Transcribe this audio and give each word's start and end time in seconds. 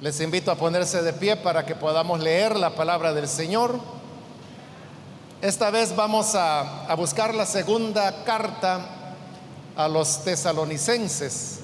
Les 0.00 0.20
invito 0.20 0.52
a 0.52 0.54
ponerse 0.54 1.02
de 1.02 1.12
pie 1.12 1.34
para 1.34 1.66
que 1.66 1.74
podamos 1.74 2.20
leer 2.20 2.56
la 2.56 2.70
palabra 2.70 3.12
del 3.12 3.26
Señor. 3.26 3.80
Esta 5.42 5.70
vez 5.70 5.96
vamos 5.96 6.36
a, 6.36 6.94
buscar 6.96 7.34
la 7.34 7.44
segunda 7.44 8.22
carta 8.22 8.80
a 9.74 9.88
los 9.88 10.22
tesalonicenses. 10.22 11.58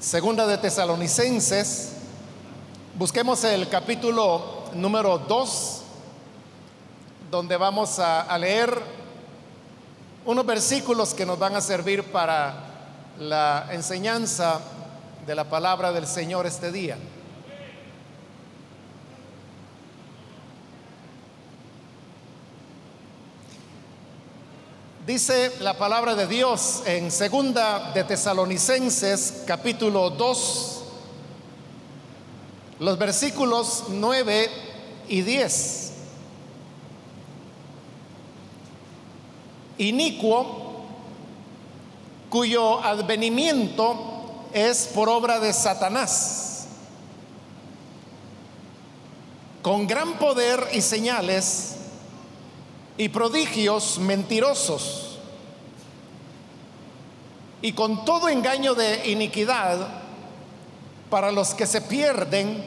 Segunda 0.00 0.46
de 0.46 0.56
tesalonicenses. 0.56 1.92
Busquemos 2.94 3.44
el 3.44 3.68
capítulo 3.68 4.64
número 4.72 5.18
2, 5.18 5.82
donde 7.30 7.58
vamos 7.58 7.98
a, 7.98 8.22
a 8.22 8.38
leer 8.38 8.80
unos 10.24 10.46
versículos 10.46 11.12
que 11.12 11.26
nos 11.26 11.38
van 11.38 11.54
a 11.54 11.60
servir 11.60 12.02
para 12.04 12.54
la 13.18 13.66
enseñanza 13.72 14.58
de 15.26 15.34
la 15.34 15.44
palabra 15.44 15.90
del 15.90 16.06
Señor 16.06 16.46
este 16.46 16.70
día. 16.70 16.96
Dice 25.04 25.52
la 25.60 25.74
palabra 25.74 26.14
de 26.14 26.26
Dios 26.26 26.82
en 26.86 27.10
segunda 27.10 27.92
de 27.92 28.04
Tesalonicenses 28.04 29.42
capítulo 29.46 30.10
2 30.10 30.72
los 32.78 32.98
versículos 32.98 33.84
9 33.88 34.50
y 35.08 35.22
10. 35.22 35.92
Inicuo 39.78 40.84
cuyo 42.28 42.80
advenimiento 42.80 44.15
es 44.56 44.86
por 44.86 45.10
obra 45.10 45.38
de 45.38 45.52
Satanás, 45.52 46.66
con 49.60 49.86
gran 49.86 50.14
poder 50.14 50.70
y 50.72 50.80
señales 50.80 51.76
y 52.96 53.10
prodigios 53.10 53.98
mentirosos, 53.98 55.18
y 57.60 57.72
con 57.72 58.06
todo 58.06 58.30
engaño 58.30 58.74
de 58.74 59.10
iniquidad 59.10 59.88
para 61.10 61.30
los 61.32 61.52
que 61.52 61.66
se 61.66 61.82
pierden 61.82 62.64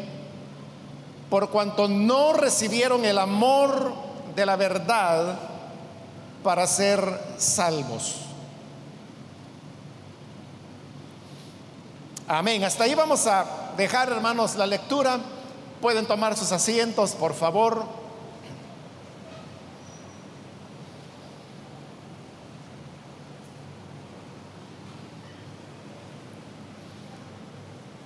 por 1.32 1.50
cuanto 1.50 1.88
no 1.88 2.34
recibieron 2.34 3.04
el 3.04 3.18
amor 3.18 3.94
de 4.36 4.46
la 4.46 4.56
verdad 4.56 5.40
para 6.44 6.68
ser 6.68 7.20
salvos. 7.40 8.29
Amén. 12.32 12.64
Hasta 12.64 12.84
ahí 12.84 12.94
vamos 12.94 13.26
a 13.26 13.74
dejar, 13.76 14.08
hermanos, 14.12 14.54
la 14.54 14.68
lectura. 14.68 15.20
Pueden 15.82 16.06
tomar 16.06 16.38
sus 16.38 16.52
asientos, 16.52 17.14
por 17.14 17.34
favor. 17.34 17.84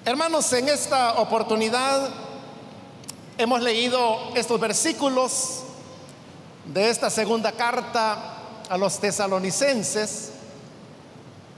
Hermanos, 0.06 0.54
en 0.54 0.70
esta 0.70 1.20
oportunidad 1.20 2.10
hemos 3.38 3.62
leído 3.62 4.20
estos 4.36 4.58
versículos 4.58 5.64
de 6.64 6.90
esta 6.90 7.10
segunda 7.10 7.52
carta 7.52 8.38
a 8.70 8.78
los 8.78 9.00
tesalonicenses, 9.00 10.33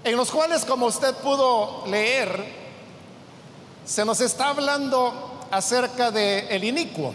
en 0.05 0.15
los 0.15 0.29
cuales, 0.29 0.63
como 0.65 0.85
usted 0.85 1.15
pudo 1.15 1.83
leer, 1.87 2.45
se 3.83 4.05
nos 4.05 4.21
está 4.21 4.49
hablando 4.49 5.41
acerca 5.49 6.11
de 6.11 6.47
el 6.49 6.63
inicuo. 6.63 7.11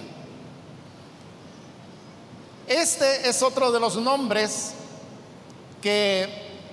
Este 2.66 3.28
es 3.28 3.42
otro 3.42 3.70
de 3.70 3.78
los 3.78 3.94
nombres 3.94 4.72
que 5.80 6.28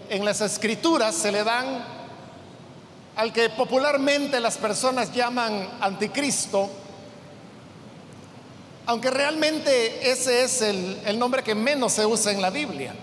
en 0.09 0.25
las 0.25 0.41
escrituras 0.41 1.13
se 1.13 1.31
le 1.31 1.43
dan 1.43 1.85
al 3.15 3.31
que 3.31 3.51
popularmente 3.51 4.39
las 4.39 4.57
personas 4.57 5.13
llaman 5.13 5.69
anticristo, 5.79 6.67
aunque 8.87 9.11
realmente 9.11 10.09
ese 10.09 10.43
es 10.43 10.63
el, 10.63 10.99
el, 11.05 11.19
nombre 11.19 11.43
que 11.43 11.53
menos 11.53 11.93
se 11.93 12.07
usa 12.07 12.31
en 12.31 12.41
la 12.41 12.49
Biblia. 12.49 12.95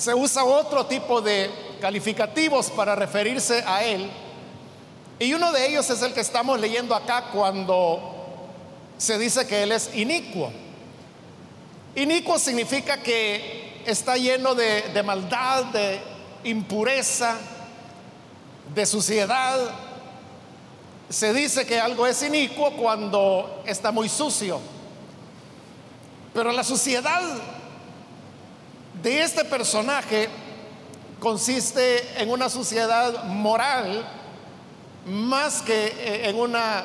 Se 0.00 0.14
usa 0.14 0.44
otro 0.44 0.86
tipo 0.86 1.20
de 1.20 1.50
calificativos 1.78 2.70
para 2.70 2.94
referirse 2.96 3.62
a 3.66 3.84
él, 3.84 4.10
y 5.18 5.34
uno 5.34 5.52
de 5.52 5.68
ellos 5.68 5.90
es 5.90 6.00
el 6.00 6.14
que 6.14 6.22
estamos 6.22 6.58
leyendo 6.58 6.94
acá 6.94 7.26
cuando 7.30 8.00
se 8.96 9.18
dice 9.18 9.46
que 9.46 9.62
él 9.62 9.72
es 9.72 9.94
inicuo. 9.94 10.50
Inicuo 11.96 12.38
significa 12.38 13.02
que 13.02 13.82
está 13.84 14.16
lleno 14.16 14.54
de, 14.54 14.88
de 14.88 15.02
maldad, 15.02 15.64
de 15.66 16.00
impureza, 16.44 17.36
de 18.74 18.86
suciedad. 18.86 19.58
Se 21.10 21.34
dice 21.34 21.66
que 21.66 21.78
algo 21.78 22.06
es 22.06 22.22
inicuo 22.22 22.70
cuando 22.70 23.62
está 23.66 23.92
muy 23.92 24.08
sucio. 24.08 24.60
Pero 26.32 26.52
la 26.52 26.64
suciedad 26.64 27.20
de 29.02 29.22
este 29.22 29.44
personaje 29.44 30.28
consiste 31.18 32.20
en 32.20 32.30
una 32.30 32.48
suciedad 32.48 33.24
moral 33.24 34.06
más 35.06 35.62
que 35.62 36.28
en 36.28 36.36
una 36.36 36.84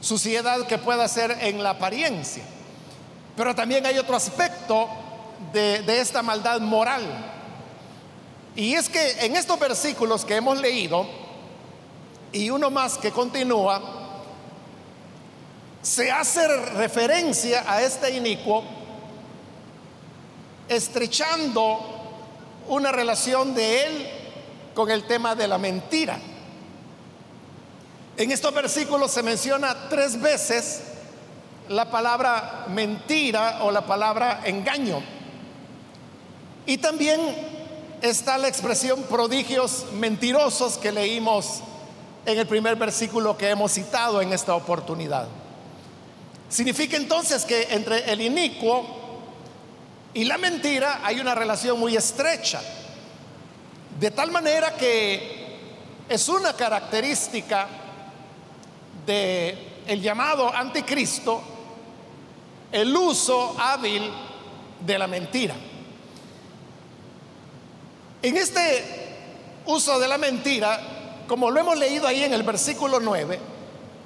suciedad 0.00 0.66
que 0.66 0.78
pueda 0.78 1.06
ser 1.08 1.36
en 1.40 1.62
la 1.62 1.70
apariencia. 1.70 2.42
Pero 3.36 3.54
también 3.54 3.84
hay 3.86 3.98
otro 3.98 4.16
aspecto 4.16 4.88
de, 5.52 5.82
de 5.82 6.00
esta 6.00 6.22
maldad 6.22 6.60
moral 6.60 7.30
y 8.56 8.74
es 8.74 8.88
que 8.88 9.12
en 9.24 9.36
estos 9.36 9.58
versículos 9.58 10.24
que 10.24 10.36
hemos 10.36 10.60
leído, 10.60 11.06
y 12.32 12.50
uno 12.50 12.70
más 12.70 12.98
que 12.98 13.10
continúa, 13.10 13.80
se 15.82 16.10
hace 16.10 16.46
referencia 16.74 17.64
a 17.66 17.80
este 17.82 18.16
inicuo 18.16 18.64
estrechando 20.70 21.80
una 22.68 22.92
relación 22.92 23.54
de 23.54 23.84
él 23.84 24.08
con 24.72 24.88
el 24.88 25.02
tema 25.02 25.34
de 25.34 25.48
la 25.48 25.58
mentira. 25.58 26.16
En 28.16 28.30
estos 28.30 28.54
versículos 28.54 29.10
se 29.10 29.24
menciona 29.24 29.88
tres 29.88 30.20
veces 30.20 30.82
la 31.68 31.90
palabra 31.90 32.66
mentira 32.68 33.58
o 33.62 33.72
la 33.72 33.84
palabra 33.84 34.42
engaño. 34.44 35.02
Y 36.66 36.78
también 36.78 37.20
está 38.00 38.38
la 38.38 38.46
expresión 38.46 39.02
prodigios 39.02 39.86
mentirosos 39.94 40.78
que 40.78 40.92
leímos 40.92 41.62
en 42.24 42.38
el 42.38 42.46
primer 42.46 42.76
versículo 42.76 43.36
que 43.36 43.48
hemos 43.48 43.72
citado 43.72 44.22
en 44.22 44.32
esta 44.32 44.54
oportunidad. 44.54 45.26
Significa 46.48 46.96
entonces 46.96 47.44
que 47.44 47.62
entre 47.70 48.12
el 48.12 48.20
inicuo 48.20 48.99
y 50.14 50.24
la 50.24 50.38
mentira 50.38 51.00
hay 51.04 51.20
una 51.20 51.34
relación 51.34 51.78
muy 51.78 51.96
estrecha, 51.96 52.60
de 53.98 54.10
tal 54.10 54.30
manera 54.30 54.74
que 54.74 55.58
es 56.08 56.28
una 56.28 56.52
característica 56.54 57.68
de 59.06 59.82
el 59.86 60.00
llamado 60.00 60.54
anticristo 60.54 61.42
el 62.72 62.94
uso 62.96 63.56
hábil 63.58 64.10
de 64.80 64.98
la 64.98 65.06
mentira. 65.06 65.54
En 68.22 68.36
este 68.36 68.84
uso 69.66 69.98
de 69.98 70.08
la 70.08 70.18
mentira, 70.18 71.24
como 71.26 71.50
lo 71.50 71.60
hemos 71.60 71.78
leído 71.78 72.06
ahí 72.06 72.22
en 72.22 72.32
el 72.32 72.42
versículo 72.42 73.00
9, 73.00 73.38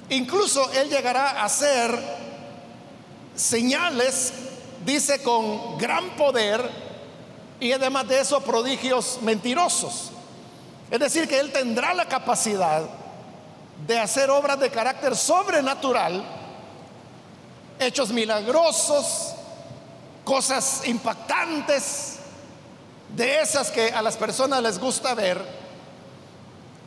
incluso 0.09 0.71
él 0.71 0.89
llegará 0.89 1.41
a 1.41 1.45
hacer 1.45 1.97
señales, 3.35 4.33
dice, 4.85 5.21
con 5.21 5.77
gran 5.77 6.11
poder 6.11 6.69
y 7.59 7.71
además 7.71 8.07
de 8.07 8.19
eso 8.19 8.41
prodigios 8.41 9.19
mentirosos. 9.21 10.11
Es 10.91 10.99
decir, 10.99 11.27
que 11.27 11.39
él 11.39 11.51
tendrá 11.51 11.93
la 11.93 12.05
capacidad 12.05 12.83
de 13.87 13.99
hacer 13.99 14.29
obras 14.29 14.59
de 14.59 14.69
carácter 14.69 15.15
sobrenatural, 15.15 16.23
hechos 17.79 18.11
milagrosos, 18.11 19.33
cosas 20.23 20.87
impactantes, 20.87 22.19
de 23.15 23.41
esas 23.41 23.71
que 23.71 23.89
a 23.89 24.01
las 24.01 24.17
personas 24.17 24.61
les 24.61 24.79
gusta 24.79 25.13
ver. 25.13 25.41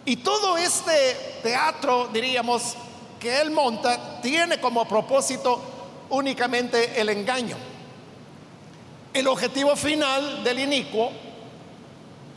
Y 0.05 0.17
todo 0.17 0.57
este 0.57 1.41
teatro, 1.43 2.09
diríamos, 2.13 2.75
que 3.19 3.41
él 3.41 3.51
monta, 3.51 4.21
tiene 4.21 4.61
como 4.61 4.87
propósito 4.87 5.61
únicamente 6.11 7.01
el 7.01 7.09
engaño. 7.09 7.57
El 9.19 9.27
objetivo 9.27 9.75
final 9.75 10.45
del 10.45 10.61
inicuo 10.61 11.11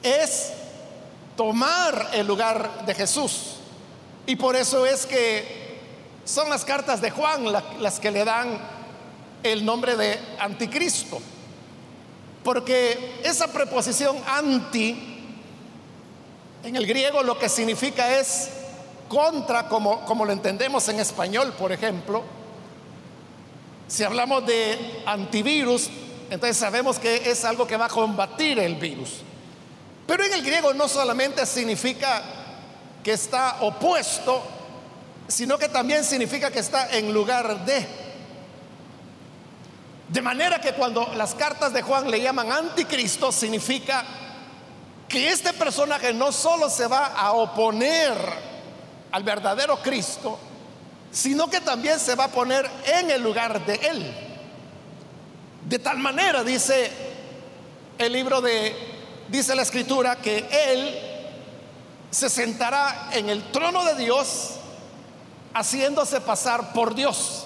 es 0.01 0.51
tomar 1.37 2.09
el 2.11 2.25
lugar 2.25 2.87
de 2.87 2.95
Jesús. 2.95 3.57
Y 4.25 4.35
por 4.35 4.55
eso 4.55 4.83
es 4.87 5.05
que 5.05 5.77
son 6.25 6.49
las 6.49 6.65
cartas 6.65 6.99
de 6.99 7.11
Juan 7.11 7.45
las 7.79 7.99
que 7.99 8.09
le 8.09 8.25
dan 8.25 8.57
el 9.43 9.63
nombre 9.63 9.95
de 9.95 10.19
anticristo. 10.39 11.21
Porque 12.43 13.19
esa 13.23 13.45
preposición 13.53 14.17
anti 14.25 15.27
en 16.63 16.75
el 16.75 16.87
griego 16.87 17.21
lo 17.21 17.37
que 17.37 17.47
significa 17.47 18.17
es 18.19 18.49
contra, 19.07 19.67
como, 19.67 20.03
como 20.05 20.25
lo 20.25 20.31
entendemos 20.31 20.89
en 20.89 20.99
español, 20.99 21.53
por 21.59 21.71
ejemplo. 21.71 22.23
Si 23.87 24.03
hablamos 24.03 24.47
de 24.47 25.03
antivirus, 25.05 25.91
entonces 26.31 26.55
sabemos 26.55 26.97
que 26.97 27.29
es 27.29 27.43
algo 27.43 27.67
que 27.67 27.75
va 27.75 27.87
a 27.87 27.89
combatir 27.89 28.57
el 28.57 28.75
virus. 28.75 29.15
Pero 30.07 30.23
en 30.23 30.31
el 30.31 30.41
griego 30.41 30.73
no 30.73 30.87
solamente 30.87 31.45
significa 31.45 32.23
que 33.03 33.11
está 33.11 33.57
opuesto, 33.59 34.41
sino 35.27 35.57
que 35.57 35.67
también 35.67 36.05
significa 36.05 36.49
que 36.49 36.59
está 36.59 36.89
en 36.91 37.13
lugar 37.13 37.65
de. 37.65 37.85
De 40.07 40.21
manera 40.21 40.61
que 40.61 40.71
cuando 40.71 41.11
las 41.15 41.35
cartas 41.35 41.73
de 41.73 41.81
Juan 41.81 42.09
le 42.09 42.21
llaman 42.21 42.49
anticristo, 42.49 43.29
significa 43.33 44.05
que 45.09 45.31
este 45.31 45.51
personaje 45.51 46.13
no 46.13 46.31
solo 46.31 46.69
se 46.69 46.87
va 46.87 47.07
a 47.07 47.33
oponer 47.33 48.15
al 49.11 49.23
verdadero 49.23 49.81
Cristo, 49.81 50.39
sino 51.11 51.49
que 51.49 51.59
también 51.59 51.99
se 51.99 52.15
va 52.15 52.25
a 52.25 52.29
poner 52.29 52.69
en 52.85 53.11
el 53.11 53.21
lugar 53.21 53.65
de 53.65 53.75
él. 53.75 54.30
De 55.71 55.79
tal 55.79 55.99
manera, 55.99 56.43
dice 56.43 56.91
el 57.97 58.11
libro 58.11 58.41
de, 58.41 58.75
dice 59.29 59.55
la 59.55 59.61
escritura, 59.61 60.17
que 60.17 60.45
él 60.51 60.99
se 62.09 62.29
sentará 62.29 63.07
en 63.13 63.29
el 63.29 63.41
trono 63.53 63.85
de 63.85 63.95
Dios 63.95 64.55
haciéndose 65.53 66.19
pasar 66.19 66.73
por 66.73 66.93
Dios. 66.93 67.45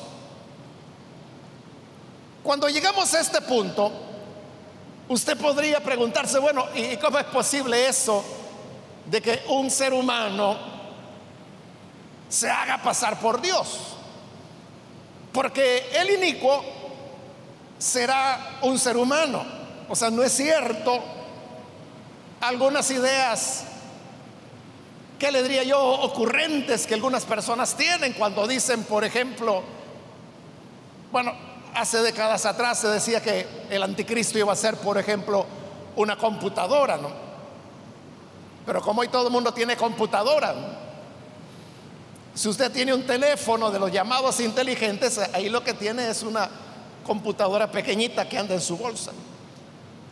Cuando 2.42 2.68
llegamos 2.68 3.14
a 3.14 3.20
este 3.20 3.42
punto, 3.42 3.92
usted 5.08 5.38
podría 5.38 5.80
preguntarse, 5.82 6.40
bueno, 6.40 6.66
¿y 6.74 6.98
cómo 6.98 7.20
es 7.20 7.26
posible 7.26 7.86
eso 7.88 8.26
de 9.06 9.22
que 9.22 9.44
un 9.50 9.70
ser 9.70 9.94
humano 9.94 10.58
se 12.28 12.50
haga 12.50 12.82
pasar 12.82 13.20
por 13.20 13.40
Dios. 13.40 13.68
Porque 15.32 15.92
el 15.94 16.10
inicuo 16.10 16.75
será 17.78 18.58
un 18.62 18.80
ser 18.80 18.98
humano. 18.98 19.44
O 19.90 19.96
sea, 19.96 20.10
no 20.10 20.24
es 20.24 20.32
cierto 20.32 21.02
algunas 22.42 22.90
ideas 22.92 23.64
que 25.20 25.32
le 25.32 25.42
diría 25.42 25.64
yo 25.64 25.80
ocurrentes 25.82 26.86
que 26.86 26.94
algunas 26.94 27.26
personas 27.26 27.76
tienen 27.76 28.14
cuando 28.14 28.48
dicen, 28.48 28.84
por 28.84 29.04
ejemplo, 29.04 29.64
bueno, 31.12 31.34
hace 31.74 32.02
décadas 32.02 32.46
atrás 32.46 32.80
se 32.80 32.88
decía 32.88 33.22
que 33.22 33.48
el 33.70 33.82
anticristo 33.82 34.38
iba 34.38 34.52
a 34.52 34.56
ser, 34.56 34.78
por 34.78 34.98
ejemplo, 34.98 35.46
una 35.96 36.18
computadora, 36.18 36.98
¿no? 36.98 37.10
Pero 38.66 38.82
como 38.82 39.02
hoy 39.02 39.08
todo 39.08 39.28
el 39.28 39.34
mundo 39.34 39.54
tiene 39.54 39.78
computadora, 39.78 40.54
si 42.34 42.50
usted 42.50 42.72
tiene 42.72 42.94
un 42.94 43.06
teléfono 43.06 43.72
de 43.72 43.80
los 43.80 43.92
llamados 43.92 44.40
inteligentes, 44.42 45.18
ahí 45.34 45.50
lo 45.50 45.64
que 45.64 45.74
tiene 45.74 46.10
es 46.10 46.24
una 46.24 46.50
computadora 47.06 47.72
pequeñita 47.72 48.28
que 48.28 48.38
anda 48.38 48.54
en 48.54 48.62
su 48.62 48.78
bolsa. 48.78 49.12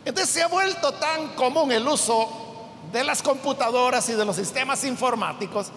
Entonces 0.04 0.32
se 0.32 0.42
ha 0.42 0.48
vuelto 0.48 0.92
tan 0.94 1.28
común 1.34 1.72
el 1.72 1.86
uso 1.86 2.28
de 2.92 3.02
las 3.04 3.22
computadoras 3.22 4.08
y 4.08 4.12
de 4.12 4.24
los 4.24 4.36
sistemas 4.36 4.84
informáticos 4.84 5.68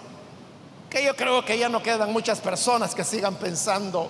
que 0.89 1.03
yo 1.03 1.15
creo 1.15 1.43
que 1.43 1.57
ya 1.57 1.69
no 1.69 1.81
quedan 1.81 2.13
muchas 2.13 2.39
personas 2.39 2.93
que 2.93 3.03
sigan 3.03 3.35
pensando 3.35 4.09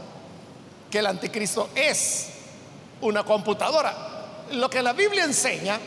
que 0.91 0.99
el 0.99 1.05
anticristo 1.05 1.69
es 1.75 2.29
una 3.01 3.23
computadora. 3.23 3.93
Lo 4.51 4.69
que 4.69 4.81
la 4.81 4.93
Biblia 4.93 5.23
enseña 5.23 5.79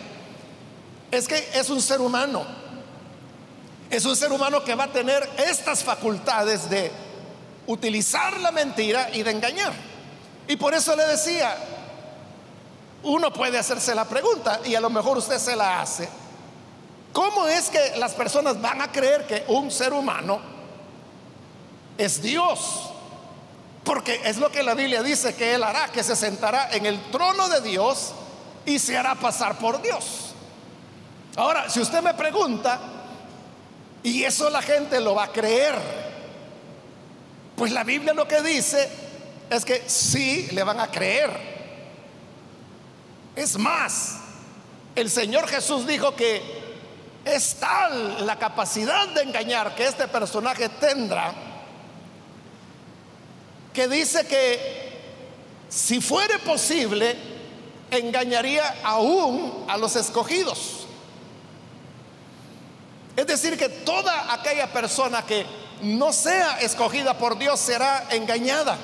es 1.10 1.26
que 1.26 1.48
es 1.54 1.70
un 1.70 1.80
ser 1.80 2.00
humano 2.00 2.60
es 3.90 4.04
un 4.04 4.14
ser 4.14 4.32
humano 4.32 4.62
que 4.62 4.74
va 4.74 4.84
a 4.84 4.92
tener 4.92 5.28
estas 5.36 5.82
facultades 5.82 6.70
de 6.70 6.92
utilizar 7.66 8.38
la 8.40 8.52
mentira 8.52 9.10
y 9.12 9.24
de 9.24 9.32
engañar. 9.32 9.72
Y 10.50 10.56
por 10.56 10.74
eso 10.74 10.96
le 10.96 11.06
decía, 11.06 11.56
uno 13.04 13.32
puede 13.32 13.56
hacerse 13.56 13.94
la 13.94 14.04
pregunta 14.04 14.58
y 14.64 14.74
a 14.74 14.80
lo 14.80 14.90
mejor 14.90 15.16
usted 15.16 15.38
se 15.38 15.54
la 15.54 15.80
hace. 15.80 16.08
¿Cómo 17.12 17.46
es 17.46 17.70
que 17.70 17.96
las 17.98 18.14
personas 18.14 18.60
van 18.60 18.80
a 18.82 18.90
creer 18.90 19.28
que 19.28 19.44
un 19.46 19.70
ser 19.70 19.92
humano 19.92 20.40
es 21.96 22.20
Dios? 22.20 22.90
Porque 23.84 24.22
es 24.24 24.38
lo 24.38 24.50
que 24.50 24.64
la 24.64 24.74
Biblia 24.74 25.04
dice 25.04 25.36
que 25.36 25.54
Él 25.54 25.62
hará, 25.62 25.86
que 25.86 26.02
se 26.02 26.16
sentará 26.16 26.68
en 26.72 26.84
el 26.84 27.00
trono 27.12 27.48
de 27.48 27.60
Dios 27.60 28.10
y 28.66 28.80
se 28.80 28.98
hará 28.98 29.14
pasar 29.14 29.56
por 29.56 29.80
Dios. 29.80 30.34
Ahora, 31.36 31.70
si 31.70 31.78
usted 31.78 32.02
me 32.02 32.14
pregunta, 32.14 32.80
y 34.02 34.24
eso 34.24 34.50
la 34.50 34.62
gente 34.62 34.98
lo 34.98 35.14
va 35.14 35.26
a 35.26 35.32
creer. 35.32 35.76
Pues 37.54 37.70
la 37.70 37.84
Biblia 37.84 38.14
lo 38.14 38.26
que 38.26 38.42
dice 38.42 39.09
es 39.50 39.64
que 39.64 39.82
sí 39.88 40.48
le 40.52 40.62
van 40.62 40.78
a 40.78 40.90
creer. 40.90 41.30
Es 43.34 43.58
más, 43.58 44.18
el 44.94 45.10
Señor 45.10 45.48
Jesús 45.48 45.86
dijo 45.86 46.14
que 46.14 46.40
es 47.24 47.56
tal 47.56 48.26
la 48.26 48.38
capacidad 48.38 49.08
de 49.08 49.22
engañar 49.22 49.74
que 49.74 49.86
este 49.86 50.08
personaje 50.08 50.68
tendrá, 50.68 51.34
que 53.74 53.88
dice 53.88 54.26
que 54.26 54.90
si 55.68 56.00
fuere 56.00 56.38
posible, 56.38 57.16
engañaría 57.90 58.76
aún 58.84 59.64
a 59.68 59.76
los 59.76 59.96
escogidos. 59.96 60.86
Es 63.16 63.26
decir, 63.26 63.58
que 63.58 63.68
toda 63.68 64.32
aquella 64.32 64.72
persona 64.72 65.22
que 65.22 65.44
no 65.82 66.12
sea 66.12 66.60
escogida 66.60 67.18
por 67.18 67.38
Dios 67.38 67.58
será 67.58 68.06
engañada. 68.10 68.78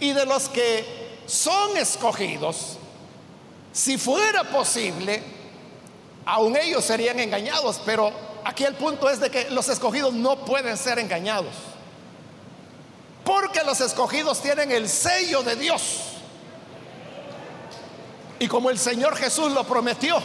Y 0.00 0.12
de 0.12 0.24
los 0.26 0.48
que 0.48 1.20
son 1.26 1.76
escogidos, 1.76 2.78
si 3.72 3.98
fuera 3.98 4.44
posible, 4.44 5.22
aún 6.24 6.56
ellos 6.56 6.84
serían 6.84 7.20
engañados. 7.20 7.80
Pero 7.84 8.12
aquí 8.44 8.64
el 8.64 8.74
punto 8.74 9.08
es 9.08 9.20
de 9.20 9.30
que 9.30 9.50
los 9.50 9.68
escogidos 9.68 10.12
no 10.12 10.44
pueden 10.44 10.76
ser 10.76 10.98
engañados. 10.98 11.54
Porque 13.24 13.62
los 13.64 13.80
escogidos 13.80 14.40
tienen 14.40 14.72
el 14.72 14.88
sello 14.88 15.42
de 15.42 15.56
Dios. 15.56 15.82
Y 18.38 18.48
como 18.48 18.70
el 18.70 18.78
Señor 18.78 19.16
Jesús 19.16 19.52
lo 19.52 19.64
prometió, 19.64 20.20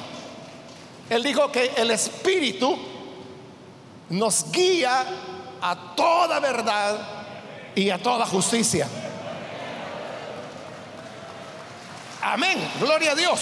Él 1.09 1.21
dijo 1.21 1.51
que 1.51 1.73
el 1.75 1.91
Espíritu 1.91 2.77
nos 4.09 4.51
guía 4.51 5.05
a 5.61 5.95
toda 5.95 6.39
verdad 6.39 6.97
y 7.75 7.89
a 7.89 8.01
toda 8.01 8.25
justicia. 8.25 8.87
Amén, 12.27 12.57
gloria 12.79 13.11
a 13.11 13.15
Dios. 13.15 13.39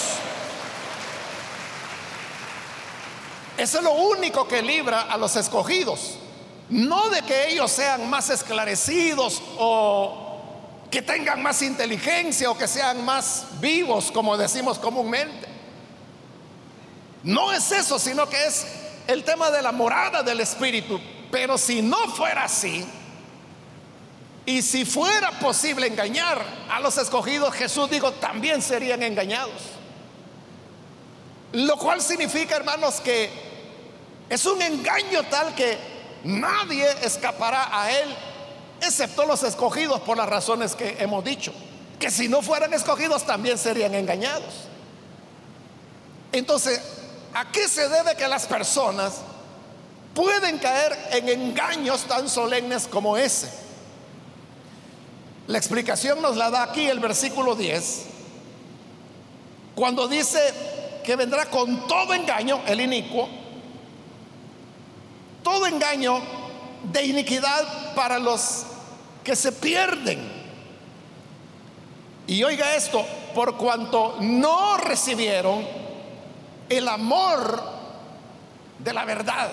Eso 3.57 3.77
es 3.77 3.83
lo 3.83 3.93
único 3.93 4.45
que 4.45 4.61
libra 4.61 5.03
a 5.03 5.15
los 5.15 5.37
escogidos. 5.37 6.17
No 6.67 7.07
de 7.09 7.21
que 7.21 7.47
ellos 7.47 7.71
sean 7.71 8.09
más 8.09 8.29
esclarecidos 8.29 9.41
o 9.57 10.41
que 10.91 11.01
tengan 11.01 11.41
más 11.41 11.61
inteligencia 11.61 12.51
o 12.51 12.57
que 12.57 12.67
sean 12.67 13.05
más 13.05 13.45
vivos, 13.61 14.11
como 14.11 14.35
decimos 14.35 14.77
comúnmente. 14.79 15.47
No 17.23 17.53
es 17.53 17.71
eso, 17.71 17.97
sino 17.97 18.27
que 18.27 18.47
es 18.47 18.67
el 19.07 19.23
tema 19.23 19.49
de 19.49 19.61
la 19.61 19.71
morada 19.71 20.23
del 20.23 20.41
Espíritu. 20.41 20.99
Pero 21.31 21.57
si 21.57 21.81
no 21.81 22.09
fuera 22.09 22.43
así, 22.43 22.85
y 24.45 24.61
si 24.61 24.85
fuera 24.85 25.31
posible 25.39 25.87
engañar 25.87 26.43
a 26.69 26.79
los 26.79 26.97
escogidos, 26.97 27.53
Jesús 27.53 27.89
dijo, 27.89 28.11
también 28.13 28.61
serían 28.61 29.01
engañados. 29.03 29.61
Lo 31.53 31.77
cual 31.77 32.01
significa, 32.01 32.55
hermanos, 32.55 32.99
que 32.99 33.29
es 34.29 34.45
un 34.45 34.61
engaño 34.61 35.23
tal 35.29 35.53
que 35.55 35.77
nadie 36.23 36.87
escapará 37.03 37.69
a 37.71 37.91
él, 37.91 38.15
excepto 38.81 39.25
los 39.25 39.43
escogidos 39.43 40.01
por 40.01 40.17
las 40.17 40.27
razones 40.27 40.75
que 40.75 40.97
hemos 40.99 41.23
dicho. 41.23 41.53
Que 41.99 42.11
si 42.11 42.27
no 42.27 42.41
fueran 42.41 42.73
escogidos, 42.73 43.25
también 43.25 43.57
serían 43.57 43.93
engañados. 43.93 44.53
Entonces, 46.31 46.81
¿A 47.33 47.51
qué 47.51 47.67
se 47.67 47.89
debe 47.89 48.15
que 48.15 48.27
las 48.27 48.45
personas 48.45 49.13
pueden 50.13 50.59
caer 50.59 50.97
en 51.11 51.29
engaños 51.29 52.03
tan 52.03 52.29
solemnes 52.29 52.87
como 52.87 53.17
ese? 53.17 53.49
La 55.47 55.57
explicación 55.57 56.21
nos 56.21 56.37
la 56.37 56.49
da 56.49 56.63
aquí 56.63 56.87
el 56.87 56.99
versículo 56.99 57.55
10, 57.55 58.05
cuando 59.75 60.07
dice 60.07 60.39
que 61.03 61.15
vendrá 61.15 61.45
con 61.49 61.87
todo 61.87 62.13
engaño 62.13 62.61
el 62.65 62.79
inicuo. 62.79 63.27
Todo 65.43 65.67
engaño 65.67 66.21
de 66.91 67.05
iniquidad 67.05 67.93
para 67.93 68.17
los 68.19 68.65
que 69.23 69.35
se 69.35 69.51
pierden. 69.51 70.31
Y 72.25 72.41
oiga 72.43 72.75
esto, 72.75 73.05
por 73.35 73.57
cuanto 73.57 74.15
no 74.21 74.77
recibieron 74.77 75.67
el 76.69 76.87
amor 76.87 77.61
de 78.79 78.93
la 78.93 79.03
verdad. 79.03 79.51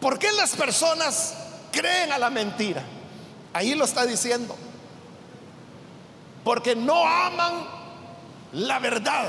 ¿Por 0.00 0.18
qué 0.18 0.32
las 0.32 0.56
personas 0.56 1.34
creen 1.70 2.10
a 2.10 2.18
la 2.18 2.30
mentira? 2.30 2.82
Ahí 3.52 3.74
lo 3.74 3.84
está 3.84 4.06
diciendo. 4.06 4.56
Porque 6.44 6.74
no 6.76 7.06
aman 7.06 7.66
la 8.52 8.78
verdad. 8.78 9.28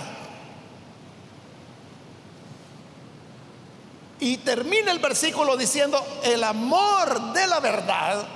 Y 4.19 4.37
termina 4.37 4.91
el 4.91 4.99
versículo 4.99 5.55
diciendo, 5.55 6.05
el 6.23 6.43
amor 6.43 7.33
de 7.33 7.47
la 7.47 7.59
verdad 7.59 8.27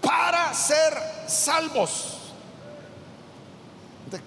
para 0.00 0.52
ser 0.54 0.94
salvos. 1.26 2.14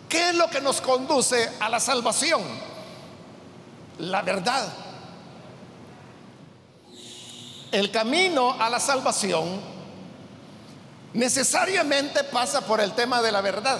¿Qué 0.08 0.30
es 0.30 0.36
lo 0.36 0.50
que 0.50 0.62
nos 0.62 0.80
conduce 0.80 1.52
a 1.60 1.70
la 1.70 1.80
salvación? 1.80 2.42
La 4.00 4.22
verdad. 4.22 4.72
El 7.72 7.90
camino 7.90 8.56
a 8.60 8.70
la 8.70 8.80
salvación 8.80 9.71
necesariamente 11.14 12.24
pasa 12.24 12.62
por 12.62 12.80
el 12.82 12.94
tema 12.94 13.22
de 13.22 13.32
la 13.32 13.42
verdad. 13.42 13.80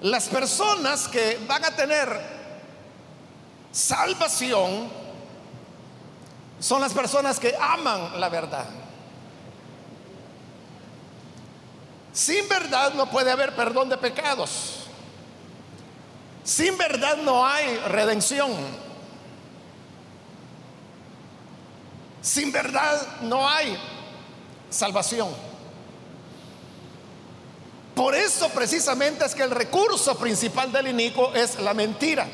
Las 0.00 0.28
personas 0.28 1.08
que 1.08 1.38
van 1.46 1.64
a 1.64 1.70
tener 1.76 2.42
Salvación 3.72 4.90
son 6.60 6.82
las 6.82 6.92
personas 6.92 7.40
que 7.40 7.56
aman 7.58 8.20
la 8.20 8.28
verdad. 8.28 8.66
Sin 12.12 12.46
verdad 12.48 12.92
no 12.92 13.06
puede 13.10 13.30
haber 13.30 13.56
perdón 13.56 13.88
de 13.88 13.96
pecados. 13.96 14.84
Sin 16.44 16.76
verdad 16.76 17.16
no 17.16 17.46
hay 17.46 17.78
redención. 17.88 18.50
Sin 22.20 22.52
verdad 22.52 23.00
no 23.22 23.48
hay 23.48 23.76
salvación. 24.72 25.28
Por 27.94 28.14
eso 28.14 28.48
precisamente 28.48 29.24
es 29.24 29.34
que 29.34 29.42
el 29.42 29.50
recurso 29.50 30.16
principal 30.16 30.72
del 30.72 30.88
inico 30.88 31.32
es 31.34 31.60
la 31.60 31.74
mentira. 31.74 32.26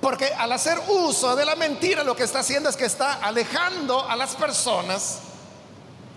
Porque 0.00 0.26
al 0.26 0.52
hacer 0.52 0.78
uso 0.88 1.34
de 1.34 1.44
la 1.44 1.56
mentira 1.56 2.04
lo 2.04 2.14
que 2.14 2.22
está 2.22 2.38
haciendo 2.38 2.68
es 2.68 2.76
que 2.76 2.84
está 2.84 3.14
alejando 3.14 4.08
a 4.08 4.14
las 4.14 4.36
personas 4.36 5.18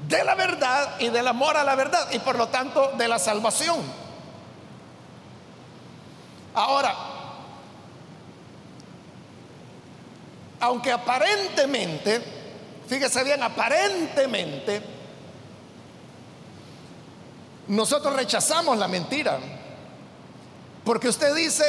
de 0.08 0.24
la 0.24 0.36
verdad 0.36 1.00
y 1.00 1.10
del 1.10 1.27
amor 1.27 1.58
a 1.58 1.63
la 1.63 1.75
verdad 1.75 2.08
y 2.12 2.19
por 2.19 2.38
lo 2.38 2.50
tanto 2.50 2.91
de 2.98 3.08
la 3.08 3.17
salvación. 3.17 3.79
Ahora, 6.53 6.96
aunque 10.60 10.91
aparentemente, 10.91 12.38
fíjese 12.89 13.24
bien, 13.24 13.41
aparentemente, 13.43 14.81
nosotros 17.67 18.15
rechazamos 18.15 18.77
la 18.77 18.88
mentira. 18.88 19.39
Porque 20.84 21.08
usted 21.08 21.36
dice, 21.36 21.63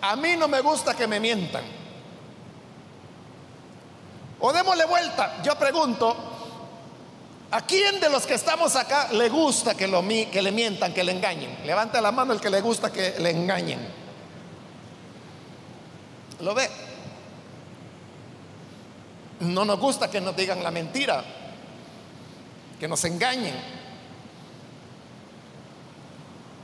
a 0.00 0.16
mí 0.16 0.36
no 0.36 0.48
me 0.48 0.62
gusta 0.62 0.94
que 0.94 1.06
me 1.06 1.20
mientan. 1.20 1.62
O 4.40 4.52
démosle 4.52 4.86
vuelta. 4.86 5.42
Yo 5.42 5.54
pregunto, 5.56 6.16
¿a 7.50 7.60
quién 7.66 8.00
de 8.00 8.08
los 8.08 8.26
que 8.26 8.34
estamos 8.34 8.76
acá 8.76 9.08
le 9.12 9.28
gusta 9.28 9.74
que, 9.74 9.86
le 9.86 10.52
mientan, 10.52 10.94
que 10.94 11.04
le 11.04 11.12
engañen? 11.12 11.58
Levante 11.66 12.00
la 12.00 12.12
mano 12.12 12.32
el 12.32 12.40
que 12.40 12.48
le 12.48 12.62
gusta 12.62 12.90
que 12.90 13.16
le 13.18 13.30
engañen. 13.30 14.00
¿Lo 16.40 16.54
ve? 16.54 16.89
No 19.40 19.64
nos 19.64 19.78
gusta 19.78 20.10
que 20.10 20.20
nos 20.20 20.36
digan 20.36 20.62
la 20.62 20.70
mentira, 20.70 21.24
que 22.78 22.86
nos 22.86 23.04
engañen. 23.04 23.54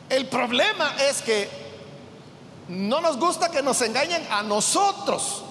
El 0.09 0.27
problema 0.27 0.95
es 1.01 1.23
que 1.23 1.49
no 2.69 3.01
nos 3.01 3.19
gusta 3.19 3.51
que 3.51 3.63
nos 3.63 3.81
engañen 3.81 4.27
a 4.31 4.43
nosotros, 4.43 5.43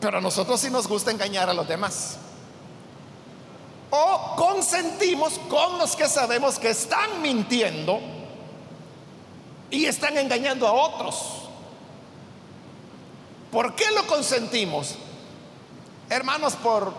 pero 0.00 0.18
a 0.18 0.20
nosotros 0.20 0.60
sí 0.60 0.70
nos 0.70 0.86
gusta 0.86 1.10
engañar 1.10 1.50
a 1.50 1.54
los 1.54 1.66
demás. 1.66 2.18
O 3.90 4.34
consentimos 4.36 5.38
con 5.48 5.78
los 5.78 5.96
que 5.96 6.06
sabemos 6.06 6.58
que 6.58 6.70
están 6.70 7.20
mintiendo 7.22 8.00
y 9.70 9.86
están 9.86 10.16
engañando 10.16 10.66
a 10.66 10.72
otros. 10.72 11.16
¿Por 13.50 13.74
qué 13.74 13.90
lo 13.92 14.06
consentimos? 14.06 14.94
Hermanos, 16.10 16.56
por 16.56 16.94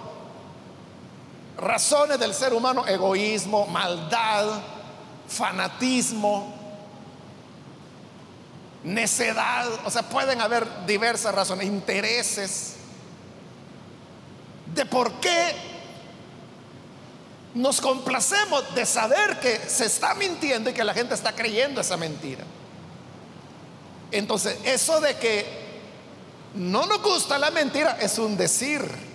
razones 1.58 2.20
del 2.20 2.34
ser 2.34 2.54
humano, 2.54 2.86
egoísmo, 2.88 3.66
maldad, 3.68 4.62
fanatismo, 5.28 6.54
necedad, 8.84 9.68
o 9.86 9.90
sea, 9.90 10.04
pueden 10.04 10.42
haber 10.42 10.86
diversas 10.86 11.34
razones, 11.34 11.68
intereses 11.68 12.76
de 14.74 14.86
por 14.86 15.12
qué 15.20 15.54
nos 17.56 17.82
complacemos 17.82 18.76
de 18.76 18.86
saber 18.86 19.40
que 19.40 19.58
se 19.58 19.86
está 19.86 20.14
mintiendo 20.14 20.70
y 20.70 20.74
que 20.74 20.84
la 20.84 20.94
gente 20.94 21.16
está 21.16 21.34
creyendo 21.34 21.82
esa 21.82 21.98
mentira. 21.98 22.44
Entonces, 24.12 24.58
eso 24.64 25.02
de 25.02 25.18
que 25.18 25.69
no 26.56 26.86
nos 26.86 27.02
gusta 27.02 27.38
la 27.38 27.52
mentira 27.52 27.98
es 28.00 28.18
un 28.18 28.36
decir. 28.38 29.10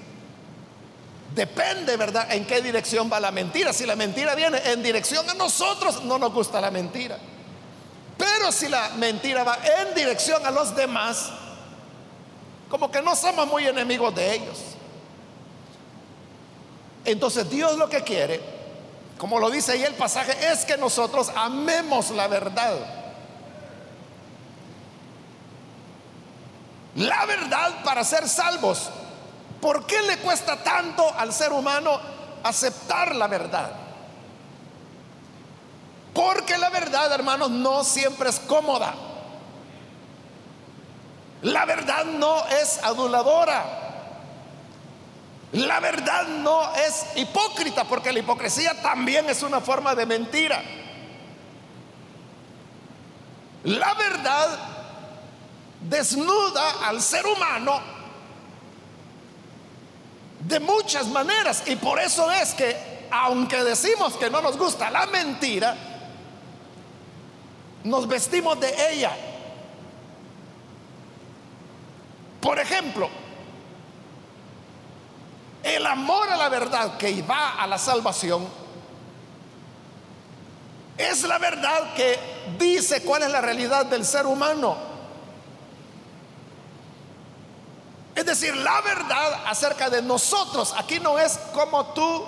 Depende, 1.34 1.96
¿verdad?, 1.96 2.32
en 2.32 2.46
qué 2.46 2.62
dirección 2.62 3.10
va 3.12 3.18
la 3.18 3.32
mentira. 3.32 3.72
Si 3.72 3.84
la 3.84 3.96
mentira 3.96 4.36
viene 4.36 4.60
en 4.66 4.82
dirección 4.82 5.28
a 5.28 5.34
nosotros, 5.34 6.04
no 6.04 6.16
nos 6.16 6.32
gusta 6.32 6.60
la 6.60 6.70
mentira. 6.70 7.18
Pero 8.16 8.52
si 8.52 8.68
la 8.68 8.90
mentira 8.90 9.42
va 9.42 9.58
en 9.80 9.94
dirección 9.94 10.46
a 10.46 10.52
los 10.52 10.76
demás, 10.76 11.30
como 12.70 12.90
que 12.90 13.02
no 13.02 13.16
somos 13.16 13.48
muy 13.48 13.66
enemigos 13.66 14.14
de 14.14 14.34
ellos. 14.34 14.58
Entonces 17.04 17.50
Dios 17.50 17.76
lo 17.76 17.88
que 17.88 18.02
quiere, 18.02 18.40
como 19.18 19.40
lo 19.40 19.50
dice 19.50 19.72
ahí 19.72 19.82
el 19.82 19.94
pasaje, 19.94 20.32
es 20.52 20.64
que 20.64 20.76
nosotros 20.76 21.30
amemos 21.34 22.10
la 22.10 22.28
verdad. 22.28 23.03
La 26.96 27.26
verdad 27.26 27.82
para 27.82 28.04
ser 28.04 28.28
salvos. 28.28 28.90
¿Por 29.60 29.86
qué 29.86 30.00
le 30.02 30.18
cuesta 30.18 30.62
tanto 30.62 31.12
al 31.16 31.32
ser 31.32 31.52
humano 31.52 31.98
aceptar 32.42 33.16
la 33.16 33.26
verdad? 33.26 33.72
Porque 36.12 36.56
la 36.58 36.70
verdad, 36.70 37.12
hermanos, 37.12 37.50
no 37.50 37.82
siempre 37.82 38.28
es 38.28 38.38
cómoda. 38.40 38.94
La 41.42 41.64
verdad 41.64 42.04
no 42.04 42.46
es 42.46 42.82
aduladora. 42.84 43.64
La 45.52 45.80
verdad 45.80 46.26
no 46.26 46.74
es 46.74 47.06
hipócrita, 47.16 47.84
porque 47.84 48.12
la 48.12 48.20
hipocresía 48.20 48.80
también 48.82 49.28
es 49.28 49.42
una 49.42 49.60
forma 49.60 49.94
de 49.94 50.06
mentira. 50.06 50.62
La 53.64 53.94
verdad 53.94 54.73
desnuda 55.88 56.86
al 56.86 57.00
ser 57.00 57.26
humano 57.26 57.80
de 60.40 60.60
muchas 60.60 61.06
maneras 61.08 61.62
y 61.66 61.76
por 61.76 61.98
eso 61.98 62.30
es 62.30 62.54
que 62.54 62.94
aunque 63.10 63.62
decimos 63.62 64.14
que 64.14 64.28
no 64.28 64.42
nos 64.42 64.58
gusta 64.58 64.90
la 64.90 65.06
mentira, 65.06 65.76
nos 67.84 68.08
vestimos 68.08 68.58
de 68.58 68.92
ella. 68.92 69.12
Por 72.40 72.58
ejemplo, 72.58 73.08
el 75.62 75.86
amor 75.86 76.28
a 76.30 76.36
la 76.36 76.48
verdad 76.48 76.96
que 76.96 77.22
va 77.22 77.54
a 77.54 77.66
la 77.66 77.78
salvación 77.78 78.46
es 80.98 81.22
la 81.24 81.38
verdad 81.38 81.94
que 81.94 82.18
dice 82.58 83.02
cuál 83.02 83.22
es 83.22 83.30
la 83.30 83.40
realidad 83.40 83.86
del 83.86 84.04
ser 84.04 84.26
humano. 84.26 84.93
Es 88.24 88.40
decir, 88.40 88.56
la 88.56 88.80
verdad 88.80 89.42
acerca 89.44 89.90
de 89.90 90.00
nosotros. 90.00 90.74
Aquí 90.78 90.98
no 90.98 91.18
es 91.18 91.38
como 91.52 91.84
tú 91.88 92.24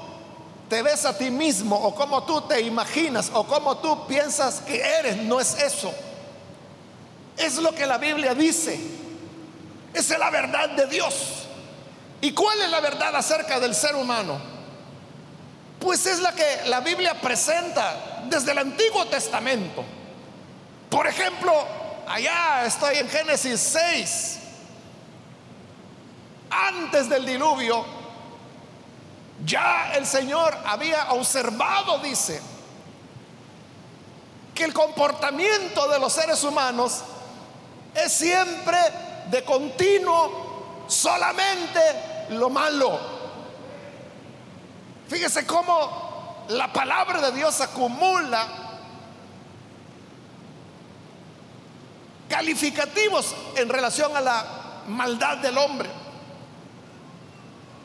te 0.68 0.82
ves 0.82 1.06
a 1.06 1.16
ti 1.16 1.30
mismo 1.30 1.74
o 1.74 1.94
como 1.94 2.22
tú 2.24 2.42
te 2.42 2.60
imaginas 2.60 3.30
o 3.32 3.46
como 3.46 3.78
tú 3.78 4.06
piensas 4.06 4.60
que 4.60 4.78
eres, 4.78 5.16
no 5.16 5.40
es 5.40 5.54
eso. 5.54 5.90
Es 7.38 7.56
lo 7.56 7.74
que 7.74 7.86
la 7.86 7.96
Biblia 7.96 8.34
dice. 8.34 8.78
Esa 9.94 10.14
es 10.14 10.20
la 10.20 10.28
verdad 10.28 10.68
de 10.68 10.86
Dios. 10.86 11.46
¿Y 12.20 12.32
cuál 12.32 12.60
es 12.60 12.70
la 12.70 12.80
verdad 12.80 13.16
acerca 13.16 13.58
del 13.58 13.74
ser 13.74 13.96
humano? 13.96 14.38
Pues 15.80 16.04
es 16.04 16.18
la 16.18 16.32
que 16.32 16.60
la 16.66 16.80
Biblia 16.80 17.18
presenta 17.22 18.22
desde 18.28 18.52
el 18.52 18.58
Antiguo 18.58 19.06
Testamento. 19.06 19.82
Por 20.90 21.06
ejemplo, 21.06 21.54
allá 22.06 22.66
estoy 22.66 22.98
en 22.98 23.08
Génesis 23.08 23.58
6. 23.60 24.40
Antes 26.50 27.08
del 27.08 27.26
diluvio, 27.26 27.84
ya 29.44 29.92
el 29.94 30.06
Señor 30.06 30.56
había 30.64 31.12
observado, 31.12 31.98
dice, 31.98 32.40
que 34.54 34.64
el 34.64 34.72
comportamiento 34.72 35.86
de 35.88 35.98
los 35.98 36.12
seres 36.12 36.42
humanos 36.42 37.02
es 37.94 38.12
siempre 38.12 38.78
de 39.30 39.44
continuo 39.44 40.84
solamente 40.88 41.80
lo 42.30 42.48
malo. 42.48 42.98
Fíjese 45.08 45.46
cómo 45.46 46.44
la 46.48 46.72
palabra 46.72 47.20
de 47.20 47.32
Dios 47.32 47.60
acumula 47.60 48.46
calificativos 52.28 53.34
en 53.56 53.68
relación 53.68 54.16
a 54.16 54.20
la 54.20 54.46
maldad 54.88 55.38
del 55.38 55.58
hombre. 55.58 55.88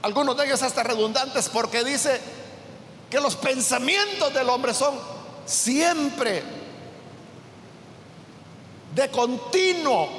Algunos 0.01 0.36
de 0.38 0.46
ellos 0.46 0.62
hasta 0.63 0.84
redundantes 0.84 1.50
porque 1.50 1.84
dice 1.84 2.20
que 3.10 3.20
los 3.20 3.36
pensamientos 3.36 4.34
del 4.34 4.50
hombre 4.50 4.74
son 4.74 4.98
siempre 5.46 6.43
de 8.96 9.10
continuo, 9.10 10.10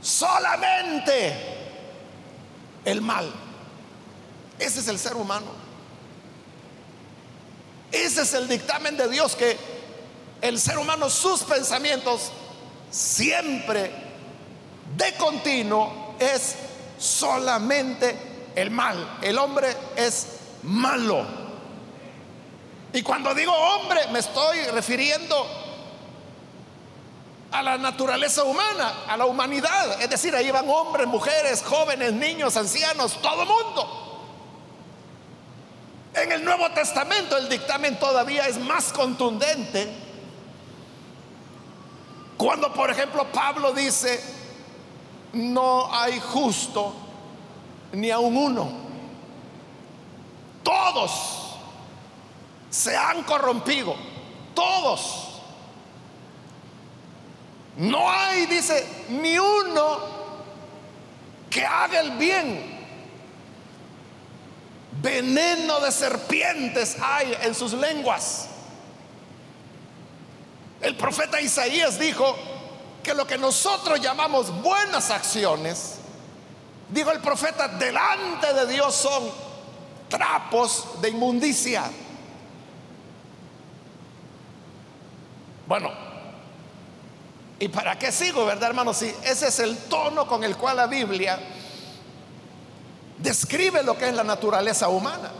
solamente 0.00 1.34
el 2.84 3.00
mal. 3.00 3.30
Ese 4.58 4.80
es 4.80 4.88
el 4.88 4.98
ser 4.98 5.16
humano. 5.16 5.66
Ese 7.92 8.22
es 8.22 8.34
el 8.34 8.48
dictamen 8.48 8.96
de 8.96 9.08
Dios 9.08 9.36
que 9.36 9.56
el 10.40 10.58
ser 10.58 10.78
humano, 10.78 11.08
sus 11.10 11.42
pensamientos 11.42 12.30
siempre 12.90 13.90
de 14.96 15.14
continuo 15.14 16.14
es 16.18 16.56
solamente 16.98 18.16
el 18.54 18.70
mal. 18.70 19.18
El 19.22 19.38
hombre 19.38 19.68
es 19.96 20.26
malo. 20.62 21.24
Y 22.92 23.02
cuando 23.02 23.34
digo 23.34 23.52
hombre 23.52 24.06
me 24.12 24.20
estoy 24.20 24.58
refiriendo 24.72 25.46
a 27.52 27.62
la 27.62 27.78
naturaleza 27.78 28.44
humana, 28.44 29.04
a 29.08 29.16
la 29.16 29.26
humanidad. 29.26 30.00
Es 30.00 30.10
decir, 30.10 30.34
ahí 30.34 30.50
van 30.50 30.68
hombres, 30.68 31.06
mujeres, 31.06 31.62
jóvenes, 31.62 32.12
niños, 32.12 32.56
ancianos, 32.56 33.20
todo 33.20 33.44
mundo. 33.46 34.02
En 36.14 36.32
el 36.32 36.44
Nuevo 36.44 36.70
Testamento 36.70 37.36
el 37.36 37.48
dictamen 37.48 37.98
todavía 37.98 38.48
es 38.48 38.58
más 38.58 38.92
contundente. 38.92 39.88
Cuando, 42.36 42.72
por 42.72 42.90
ejemplo, 42.90 43.26
Pablo 43.32 43.72
dice, 43.72 44.22
no 45.32 45.92
hay 45.92 46.20
justo 46.20 46.94
ni 47.92 48.10
aun 48.10 48.36
uno. 48.36 48.70
Todos 50.62 51.56
se 52.70 52.96
han 52.96 53.22
corrompido. 53.22 53.94
Todos. 54.54 55.40
No 57.76 58.10
hay, 58.10 58.46
dice, 58.46 59.04
ni 59.10 59.38
uno 59.38 59.98
que 61.50 61.64
haga 61.64 62.00
el 62.00 62.12
bien. 62.12 62.74
Veneno 65.02 65.80
de 65.80 65.92
serpientes 65.92 66.96
hay 67.00 67.36
en 67.42 67.54
sus 67.54 67.72
lenguas. 67.72 68.48
El 70.80 70.96
profeta 70.96 71.40
Isaías 71.40 71.98
dijo 71.98 72.36
que 73.06 73.14
lo 73.14 73.24
que 73.24 73.38
nosotros 73.38 74.00
llamamos 74.00 74.50
buenas 74.62 75.10
acciones, 75.10 75.94
dijo 76.88 77.12
el 77.12 77.20
profeta, 77.20 77.68
delante 77.68 78.52
de 78.52 78.66
Dios 78.66 78.96
son 78.96 79.30
trapos 80.08 81.00
de 81.00 81.10
inmundicia. 81.10 81.84
Bueno, 85.68 85.92
¿y 87.60 87.68
para 87.68 87.96
qué 87.96 88.10
sigo, 88.10 88.44
verdad, 88.44 88.70
hermanos? 88.70 88.96
Si 88.96 89.14
ese 89.22 89.46
es 89.46 89.60
el 89.60 89.76
tono 89.84 90.26
con 90.26 90.42
el 90.42 90.56
cual 90.56 90.78
la 90.78 90.88
Biblia 90.88 91.38
describe 93.18 93.84
lo 93.84 93.96
que 93.96 94.08
es 94.08 94.14
la 94.16 94.24
naturaleza 94.24 94.88
humana. 94.88 95.30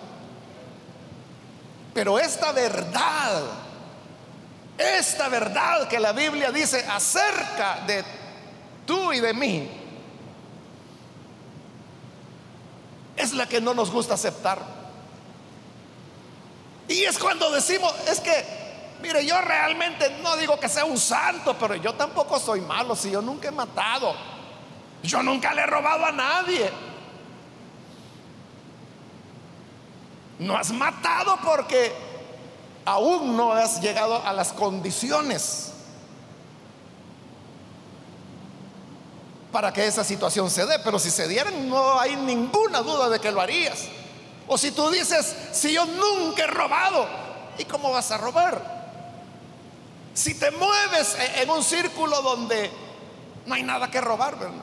Pero 1.93 2.17
esta 2.21 2.53
verdad, 2.53 3.43
esta 4.79 5.29
verdad 5.29 5.89
que 5.89 5.99
la 5.99 6.13
Biblia 6.13 6.51
dice 6.51 6.85
acerca 6.89 7.81
de 7.87 8.05
tú 8.85 9.13
y 9.13 9.21
de 9.21 9.35
mí, 9.35 9.71
es 13.17 13.33
la 13.33 13.49
que 13.49 13.61
no 13.61 13.75
nos 13.75 13.91
gusta 13.91 14.15
aceptar. 14.15 14.61
Y 16.89 17.03
es 17.05 17.19
cuando 17.19 17.51
decimos, 17.51 17.93
es 18.09 18.21
que, 18.21 18.45
mire, 19.03 19.25
yo 19.27 19.41
realmente 19.41 20.19
no 20.23 20.37
digo 20.37 20.61
que 20.61 20.69
sea 20.69 20.85
un 20.85 20.99
santo, 20.99 21.57
pero 21.59 21.75
yo 21.77 21.95
tampoco 21.95 22.39
soy 22.39 22.61
malo, 22.61 22.95
si 22.95 23.11
yo 23.11 23.23
nunca 23.23 23.49
he 23.49 23.53
matado, 23.53 24.15
yo 25.03 25.23
nunca 25.23 25.53
le 25.55 25.63
he 25.63 25.67
robado 25.67 26.05
a 26.05 26.13
nadie. 26.13 26.71
No 30.39 30.57
has 30.57 30.71
matado 30.71 31.39
porque 31.43 32.06
aún 32.87 33.37
no 33.37 33.53
has 33.53 33.81
llegado 33.81 34.25
a 34.25 34.33
las 34.33 34.53
condiciones 34.53 35.73
para 39.53 39.73
que 39.73 39.87
esa 39.87 40.05
situación 40.05 40.49
se 40.51 40.65
dé. 40.65 40.79
Pero 40.79 40.99
si 40.99 41.11
se 41.11 41.29
dieran, 41.29 41.69
no 41.69 42.01
hay 42.01 42.17
ninguna 42.17 42.81
duda 42.81 43.11
de 43.11 43.19
que 43.19 43.33
lo 43.33 43.41
harías. 43.41 43.85
O 44.47 44.57
si 44.57 44.71
tú 44.71 44.89
dices, 44.91 45.35
si 45.53 45.73
yo 45.73 45.85
nunca 45.85 46.45
he 46.45 46.47
robado, 46.47 47.07
¿y 47.59 47.65
cómo 47.65 47.91
vas 47.91 48.11
a 48.13 48.19
robar? 48.19 48.77
Si 50.15 50.35
te 50.35 50.51
mueves 50.53 51.17
en 51.37 51.51
un 51.51 51.63
círculo 51.63 52.23
donde 52.23 52.71
no 53.45 53.55
hay 53.55 53.65
nada 53.65 53.91
que 53.91 54.01
robar, 54.01 54.39
¿verdad? 54.39 54.63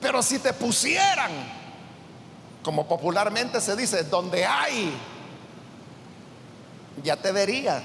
Pero 0.00 0.22
si 0.22 0.38
te 0.38 0.52
pusieran 0.52 1.57
como 2.62 2.86
popularmente 2.86 3.60
se 3.60 3.76
dice, 3.76 4.04
donde 4.04 4.44
hay, 4.44 4.92
ya 7.02 7.16
te 7.16 7.32
vería 7.32 7.82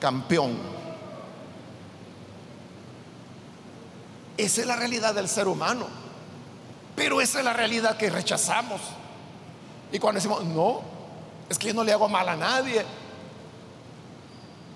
campeón. 0.00 0.58
Esa 4.36 4.60
es 4.62 4.66
la 4.66 4.76
realidad 4.76 5.14
del 5.14 5.28
ser 5.28 5.46
humano, 5.46 5.86
pero 6.96 7.20
esa 7.20 7.38
es 7.40 7.44
la 7.44 7.52
realidad 7.52 7.96
que 7.96 8.10
rechazamos. 8.10 8.80
Y 9.92 9.98
cuando 9.98 10.18
decimos, 10.18 10.44
no, 10.44 10.80
es 11.48 11.58
que 11.58 11.68
yo 11.68 11.74
no 11.74 11.84
le 11.84 11.92
hago 11.92 12.08
mal 12.08 12.28
a 12.28 12.36
nadie, 12.36 12.84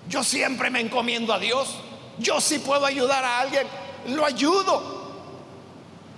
yo 0.07 0.23
siempre 0.23 0.69
me 0.69 0.79
encomiendo 0.79 1.33
a 1.33 1.39
Dios, 1.39 1.75
yo 2.19 2.39
sí 2.39 2.59
puedo 2.59 2.85
ayudar 2.85 3.25
a 3.25 3.39
alguien, 3.39 3.67
lo 4.07 4.25
ayudo. 4.25 4.97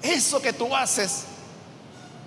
Eso 0.01 0.41
que 0.41 0.53
tú 0.53 0.75
haces 0.75 1.25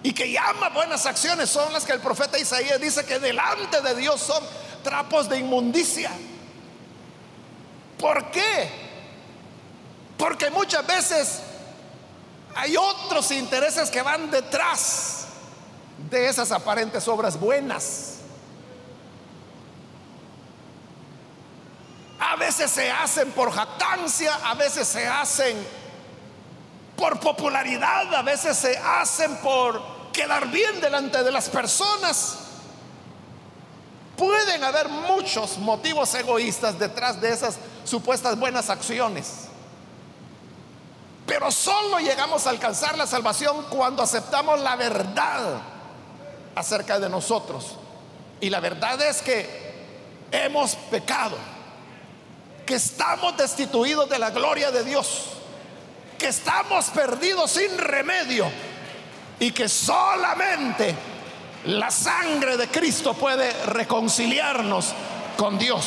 y 0.02 0.12
que 0.12 0.32
llama 0.32 0.68
buenas 0.70 1.06
acciones 1.06 1.48
son 1.48 1.72
las 1.72 1.84
que 1.84 1.92
el 1.92 2.00
profeta 2.00 2.38
Isaías 2.38 2.80
dice 2.80 3.04
que 3.04 3.18
delante 3.18 3.80
de 3.80 3.94
Dios 3.94 4.20
son 4.20 4.42
trapos 4.82 5.28
de 5.28 5.38
inmundicia. 5.38 6.10
¿Por 7.98 8.30
qué? 8.32 8.68
Porque 10.18 10.50
muchas 10.50 10.84
veces 10.86 11.40
hay 12.54 12.76
otros 12.76 13.30
intereses 13.30 13.90
que 13.90 14.02
van 14.02 14.30
detrás 14.30 15.26
de 16.10 16.28
esas 16.28 16.50
aparentes 16.50 17.06
obras 17.06 17.38
buenas. 17.38 18.16
A 22.18 22.36
veces 22.36 22.70
se 22.70 22.90
hacen 22.90 23.30
por 23.32 23.52
jactancia, 23.52 24.34
a 24.44 24.54
veces 24.54 24.88
se 24.88 25.06
hacen 25.06 25.56
por 26.96 27.20
popularidad, 27.20 28.14
a 28.14 28.22
veces 28.22 28.56
se 28.56 28.76
hacen 28.78 29.36
por 29.38 29.91
quedar 30.12 30.48
bien 30.48 30.80
delante 30.80 31.22
de 31.22 31.32
las 31.32 31.48
personas. 31.48 32.38
Pueden 34.16 34.62
haber 34.62 34.88
muchos 34.88 35.58
motivos 35.58 36.14
egoístas 36.14 36.78
detrás 36.78 37.20
de 37.20 37.32
esas 37.32 37.56
supuestas 37.84 38.38
buenas 38.38 38.70
acciones. 38.70 39.48
Pero 41.26 41.50
solo 41.50 41.98
llegamos 41.98 42.46
a 42.46 42.50
alcanzar 42.50 42.96
la 42.98 43.06
salvación 43.06 43.64
cuando 43.70 44.02
aceptamos 44.02 44.60
la 44.60 44.76
verdad 44.76 45.60
acerca 46.54 46.98
de 46.98 47.08
nosotros. 47.08 47.76
Y 48.40 48.50
la 48.50 48.60
verdad 48.60 49.00
es 49.02 49.22
que 49.22 49.72
hemos 50.30 50.74
pecado. 50.74 51.36
que 52.66 52.74
estamos 52.76 53.36
destituidos 53.36 54.08
de 54.08 54.20
la 54.20 54.30
gloria 54.30 54.70
de 54.70 54.84
Dios, 54.84 55.24
que 56.16 56.28
estamos 56.28 56.86
perdidos 56.90 57.50
sin 57.50 57.76
remedio 57.76 58.46
y 59.42 59.50
que 59.50 59.68
solamente 59.68 60.94
la 61.64 61.90
sangre 61.90 62.56
de 62.56 62.68
Cristo 62.68 63.12
puede 63.14 63.52
reconciliarnos 63.64 64.94
con 65.36 65.58
Dios. 65.58 65.84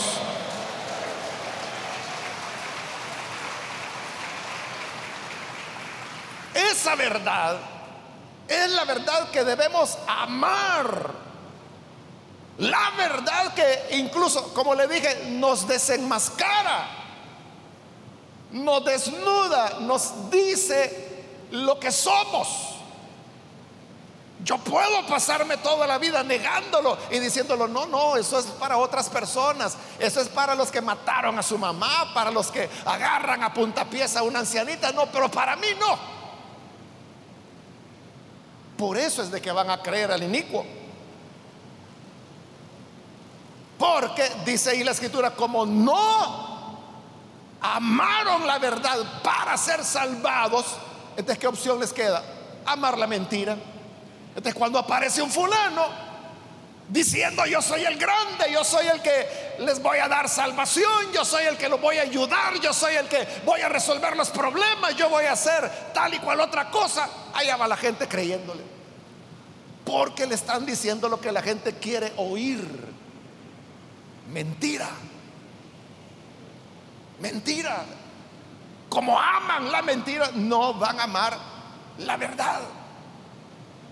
Esa 6.54 6.96
verdad 6.96 7.58
es 8.46 8.70
la 8.72 8.84
verdad 8.84 9.30
que 9.30 9.46
debemos 9.46 9.98
amar 10.06 11.26
la 12.58 12.92
verdad 12.98 13.54
que 13.54 13.98
incluso, 13.98 14.54
como 14.54 14.76
le 14.76 14.88
dije, 14.88 15.28
nos 15.32 15.66
desenmascara, 15.66 16.88
nos 18.52 18.84
desnuda, 18.84 19.80
nos 19.82 20.30
dice 20.30 21.24
lo 21.52 21.80
que 21.80 21.92
somos. 21.92 22.75
Yo 24.46 24.60
puedo 24.60 25.04
pasarme 25.08 25.58
toda 25.58 25.88
la 25.88 25.98
vida 25.98 26.22
negándolo 26.22 27.00
y 27.10 27.18
diciéndolo, 27.18 27.68
no, 27.68 27.88
no, 27.88 28.16
eso 28.16 28.38
es 28.38 28.46
para 28.46 28.78
otras 28.78 29.10
personas, 29.10 29.76
eso 29.98 30.22
es 30.22 30.30
para 30.30 30.54
los 30.54 30.70
que 30.70 30.82
mataron 30.82 31.40
a 31.40 31.42
su 31.42 31.58
mamá, 31.58 32.14
para 32.14 32.30
los 32.30 32.52
que 32.52 32.70
agarran 32.86 33.42
a 33.42 33.52
puntapiés 33.52 34.16
a 34.16 34.22
una 34.22 34.42
ancianita, 34.42 34.92
no, 34.92 35.08
pero 35.08 35.32
para 35.32 35.56
mí 35.56 35.70
no. 35.80 35.98
Por 38.78 39.00
eso 39.00 39.24
es 39.24 39.32
de 39.32 39.42
que 39.42 39.52
van 39.52 39.72
a 39.72 39.82
creer 39.82 40.12
al 40.12 40.22
inicuo. 40.22 40.64
Porque 43.80 44.32
dice 44.46 44.70
ahí 44.70 44.84
la 44.84 44.92
escritura, 44.92 45.32
como 45.32 45.66
no 45.66 46.78
amaron 47.62 48.46
la 48.46 48.60
verdad 48.60 49.24
para 49.24 49.58
ser 49.58 49.84
salvados, 49.84 50.68
entonces 51.18 51.40
¿qué 51.40 51.48
opción 51.48 51.80
les 51.80 51.92
queda? 51.92 52.24
Amar 52.64 52.96
la 52.96 53.08
mentira. 53.08 53.58
Entonces 54.36 54.54
cuando 54.54 54.78
aparece 54.78 55.22
un 55.22 55.32
fulano 55.32 55.86
diciendo 56.88 57.46
yo 57.46 57.62
soy 57.62 57.84
el 57.84 57.98
grande, 57.98 58.52
yo 58.52 58.64
soy 58.64 58.86
el 58.88 59.02
que 59.02 59.56
les 59.60 59.82
voy 59.82 59.98
a 59.98 60.08
dar 60.08 60.30
salvación, 60.30 61.12
yo 61.14 61.24
soy 61.24 61.46
el 61.46 61.58
que 61.58 61.70
los 61.70 61.80
voy 61.80 61.98
a 61.98 62.04
ayudar, 62.04 62.60
yo 62.60 62.74
soy 62.74 62.96
el 62.96 63.08
que 63.08 63.26
voy 63.46 63.62
a 63.62 63.70
resolver 63.70 64.16
los 64.16 64.30
problemas, 64.30 64.96
yo 64.96 65.10
voy 65.10 65.26
a 65.26 65.32
hacer 65.32 65.92
tal 65.94 66.14
y 66.14 66.20
cual 66.20 66.42
otra 66.42 66.70
cosa, 66.70 67.10
allá 67.34 67.56
va 67.56 67.68
la 67.68 67.78
gente 67.78 68.08
creyéndole. 68.08 68.62
Porque 69.86 70.26
le 70.26 70.36
están 70.36 70.66
diciendo 70.66 71.08
lo 71.08 71.22
que 71.22 71.32
la 71.32 71.42
gente 71.42 71.74
quiere 71.76 72.12
oír. 72.18 72.66
Mentira. 74.32 74.90
Mentira. 77.20 77.86
Como 78.90 79.20
aman 79.20 79.72
la 79.72 79.82
mentira, 79.82 80.32
no 80.34 80.74
van 80.74 81.00
a 81.00 81.04
amar 81.04 81.38
la 82.00 82.18
verdad. 82.18 82.62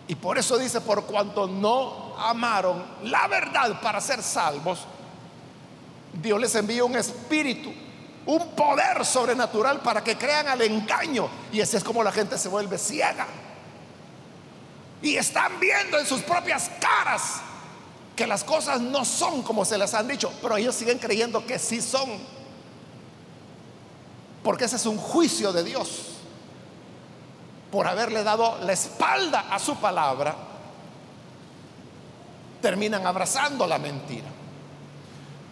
Y 0.07 0.15
por 0.15 0.37
eso 0.37 0.57
dice, 0.57 0.81
por 0.81 1.05
cuanto 1.05 1.47
no 1.47 2.15
amaron 2.17 2.83
la 3.03 3.27
verdad 3.27 3.79
para 3.81 4.01
ser 4.01 4.21
salvos, 4.21 4.79
Dios 6.13 6.39
les 6.39 6.53
envía 6.55 6.83
un 6.83 6.95
espíritu, 6.95 7.73
un 8.25 8.49
poder 8.49 9.05
sobrenatural 9.05 9.79
para 9.79 10.03
que 10.03 10.17
crean 10.17 10.47
al 10.47 10.61
engaño. 10.61 11.27
Y 11.51 11.61
así 11.61 11.77
es 11.77 11.83
como 11.83 12.03
la 12.03 12.11
gente 12.11 12.37
se 12.37 12.49
vuelve 12.49 12.77
ciega. 12.77 13.27
Y 15.01 15.15
están 15.15 15.59
viendo 15.59 15.97
en 15.97 16.05
sus 16.05 16.21
propias 16.21 16.69
caras 16.79 17.41
que 18.15 18.27
las 18.27 18.43
cosas 18.43 18.79
no 18.79 19.05
son 19.05 19.41
como 19.41 19.65
se 19.65 19.77
les 19.77 19.93
han 19.93 20.07
dicho, 20.07 20.31
pero 20.41 20.57
ellos 20.57 20.75
siguen 20.75 20.99
creyendo 20.99 21.45
que 21.45 21.57
sí 21.57 21.81
son. 21.81 22.09
Porque 24.43 24.65
ese 24.65 24.75
es 24.75 24.85
un 24.85 24.97
juicio 24.97 25.53
de 25.53 25.63
Dios 25.63 26.12
por 27.73 27.87
haberle 27.87 28.23
dado 28.23 28.59
la 28.61 28.73
espalda 28.73 29.47
a 29.49 29.57
su 29.57 29.75
palabra, 29.77 30.35
terminan 32.61 33.07
abrazando 33.07 33.65
la 33.65 33.79
mentira. 33.79 34.27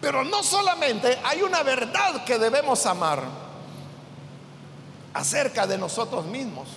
Pero 0.00 0.22
no 0.22 0.40
solamente 0.44 1.18
hay 1.24 1.42
una 1.42 1.64
verdad 1.64 2.22
que 2.24 2.38
debemos 2.38 2.86
amar 2.86 3.24
acerca 5.12 5.66
de 5.66 5.76
nosotros 5.76 6.24
mismos, 6.26 6.68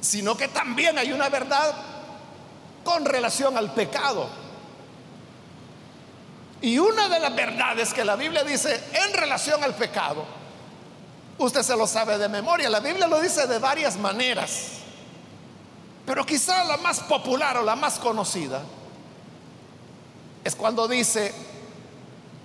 sino 0.00 0.34
que 0.34 0.48
también 0.48 0.96
hay 0.96 1.12
una 1.12 1.28
verdad 1.28 1.74
con 2.82 3.04
relación 3.04 3.58
al 3.58 3.74
pecado. 3.74 4.30
Y 6.62 6.78
una 6.78 7.06
de 7.10 7.20
las 7.20 7.36
verdades 7.36 7.92
que 7.92 8.02
la 8.06 8.16
Biblia 8.16 8.44
dice 8.44 8.82
en 8.94 9.12
relación 9.12 9.62
al 9.62 9.74
pecado, 9.74 10.39
usted 11.44 11.62
se 11.62 11.76
lo 11.76 11.86
sabe 11.86 12.18
de 12.18 12.28
memoria, 12.28 12.68
la 12.70 12.80
Biblia 12.80 13.06
lo 13.06 13.20
dice 13.20 13.46
de 13.46 13.58
varias 13.58 13.96
maneras, 13.96 14.72
pero 16.06 16.24
quizá 16.24 16.64
la 16.64 16.76
más 16.78 17.00
popular 17.00 17.56
o 17.56 17.62
la 17.62 17.76
más 17.76 17.98
conocida 17.98 18.62
es 20.42 20.56
cuando 20.56 20.88
dice, 20.88 21.32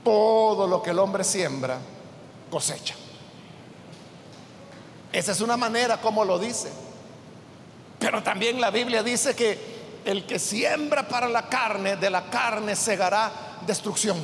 todo 0.04 0.68
lo 0.68 0.82
que 0.82 0.92
el 0.92 1.00
hombre 1.00 1.24
siembra, 1.24 1.80
cosecha. 2.52 2.96
Esa 5.12 5.32
es 5.32 5.42
una 5.42 5.58
manera 5.58 6.02
como 6.02 6.26
lo 6.26 6.38
dice. 6.38 6.72
Pero 7.98 8.22
también 8.22 8.60
la 8.60 8.70
Biblia 8.70 9.02
dice 9.02 9.36
que 9.36 9.76
el 10.04 10.26
que 10.26 10.40
siembra 10.40 11.08
para 11.08 11.28
la 11.28 11.48
carne, 11.48 11.96
de 11.96 12.10
la 12.10 12.30
carne 12.30 12.76
segará 12.76 13.32
destrucción. 13.66 14.18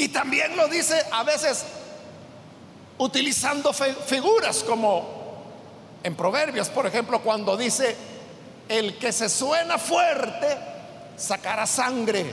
Y 0.00 0.08
también 0.08 0.56
lo 0.56 0.66
dice 0.66 0.98
a 1.12 1.24
veces 1.24 1.62
utilizando 2.96 3.70
figuras 3.74 4.64
como 4.64 5.44
en 6.02 6.14
Proverbios, 6.14 6.70
por 6.70 6.86
ejemplo, 6.86 7.20
cuando 7.20 7.54
dice, 7.54 7.94
el 8.66 8.96
que 8.96 9.12
se 9.12 9.28
suena 9.28 9.76
fuerte 9.76 10.56
sacará 11.18 11.66
sangre. 11.66 12.32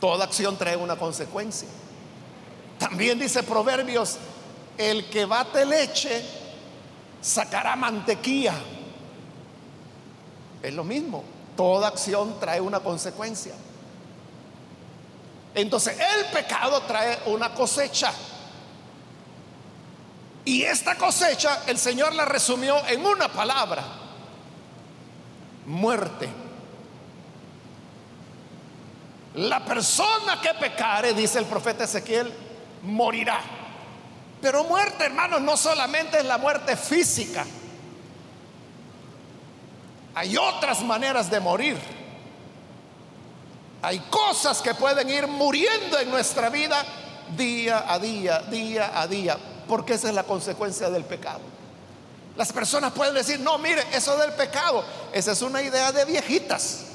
Toda 0.00 0.24
acción 0.24 0.56
trae 0.56 0.76
una 0.78 0.96
consecuencia. 0.96 1.68
También 2.78 3.18
dice 3.18 3.42
Proverbios, 3.42 4.16
el 4.78 5.10
que 5.10 5.26
bate 5.26 5.66
leche 5.66 6.24
sacará 7.20 7.76
mantequilla. 7.76 8.54
Es 10.66 10.74
lo 10.74 10.82
mismo, 10.82 11.22
toda 11.56 11.86
acción 11.86 12.40
trae 12.40 12.60
una 12.60 12.80
consecuencia. 12.80 13.54
Entonces 15.54 15.96
el 15.96 16.26
pecado 16.32 16.82
trae 16.82 17.20
una 17.26 17.54
cosecha. 17.54 18.12
Y 20.44 20.64
esta 20.64 20.96
cosecha 20.96 21.62
el 21.68 21.78
Señor 21.78 22.16
la 22.16 22.24
resumió 22.24 22.84
en 22.88 23.06
una 23.06 23.28
palabra, 23.28 23.84
muerte. 25.66 26.28
La 29.34 29.64
persona 29.64 30.40
que 30.42 30.52
pecare, 30.54 31.14
dice 31.14 31.38
el 31.38 31.44
profeta 31.44 31.84
Ezequiel, 31.84 32.34
morirá. 32.82 33.40
Pero 34.42 34.64
muerte, 34.64 35.04
hermanos, 35.04 35.40
no 35.42 35.56
solamente 35.56 36.18
es 36.18 36.24
la 36.24 36.38
muerte 36.38 36.76
física. 36.76 37.46
Hay 40.16 40.34
otras 40.38 40.80
maneras 40.82 41.30
de 41.30 41.38
morir. 41.40 41.76
Hay 43.82 43.98
cosas 44.08 44.62
que 44.62 44.72
pueden 44.72 45.10
ir 45.10 45.26
muriendo 45.26 45.98
en 45.98 46.10
nuestra 46.10 46.48
vida 46.48 46.82
día 47.36 47.84
a 47.86 47.98
día, 47.98 48.40
día 48.50 48.98
a 48.98 49.06
día, 49.06 49.36
porque 49.68 49.92
esa 49.92 50.08
es 50.08 50.14
la 50.14 50.22
consecuencia 50.22 50.88
del 50.88 51.04
pecado. 51.04 51.42
Las 52.34 52.50
personas 52.50 52.92
pueden 52.92 53.12
decir, 53.12 53.40
no, 53.40 53.58
mire, 53.58 53.84
eso 53.92 54.16
del 54.16 54.32
pecado, 54.32 54.82
esa 55.12 55.32
es 55.32 55.42
una 55.42 55.60
idea 55.60 55.92
de 55.92 56.06
viejitas. 56.06 56.86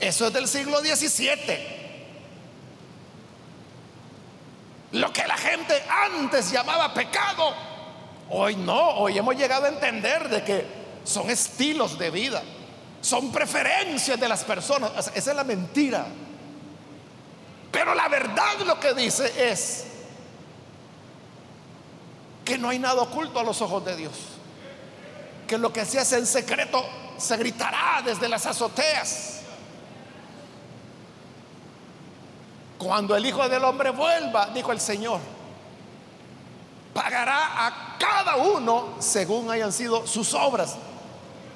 Eso 0.00 0.28
es 0.28 0.32
del 0.32 0.48
siglo 0.48 0.80
XVII. 0.80 1.58
Lo 4.92 5.12
que 5.12 5.26
la 5.26 5.36
gente 5.36 5.74
antes 6.06 6.50
llamaba 6.50 6.94
pecado, 6.94 7.52
hoy 8.30 8.56
no, 8.56 8.92
hoy 8.92 9.18
hemos 9.18 9.36
llegado 9.36 9.66
a 9.66 9.68
entender 9.68 10.30
de 10.30 10.42
que 10.42 10.83
son 11.04 11.30
estilos 11.30 11.98
de 11.98 12.10
vida, 12.10 12.42
son 13.00 13.30
preferencias 13.30 14.18
de 14.18 14.28
las 14.28 14.42
personas. 14.44 14.90
Esa 15.14 15.30
es 15.30 15.36
la 15.36 15.44
mentira. 15.44 16.06
Pero 17.70 17.94
la 17.94 18.08
verdad 18.08 18.58
lo 18.66 18.80
que 18.80 18.94
dice 18.94 19.50
es 19.50 19.84
que 22.44 22.58
no 22.58 22.68
hay 22.68 22.78
nada 22.78 23.02
oculto 23.02 23.40
a 23.40 23.44
los 23.44 23.60
ojos 23.62 23.84
de 23.84 23.96
Dios. 23.96 24.12
Que 25.46 25.58
lo 25.58 25.72
que 25.72 25.84
se 25.84 25.98
hace 25.98 26.18
en 26.18 26.26
secreto 26.26 26.84
se 27.18 27.36
gritará 27.36 28.02
desde 28.04 28.28
las 28.28 28.46
azoteas. 28.46 29.40
Cuando 32.78 33.16
el 33.16 33.24
Hijo 33.24 33.48
del 33.48 33.64
Hombre 33.64 33.90
vuelva, 33.90 34.50
dijo 34.54 34.72
el 34.72 34.80
Señor, 34.80 35.20
pagará 36.92 37.66
a 37.66 37.96
cada 37.98 38.36
uno 38.36 38.96
según 38.98 39.50
hayan 39.50 39.72
sido 39.72 40.06
sus 40.06 40.34
obras. 40.34 40.76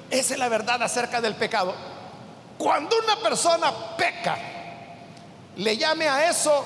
Esa 0.09 0.33
es 0.33 0.39
la 0.39 0.49
verdad 0.49 0.81
acerca 0.81 1.21
del 1.21 1.35
pecado. 1.35 1.73
Cuando 2.57 2.95
una 3.03 3.15
persona 3.17 3.71
peca, 3.95 4.37
le 5.55 5.77
llame 5.77 6.07
a 6.07 6.29
eso 6.29 6.65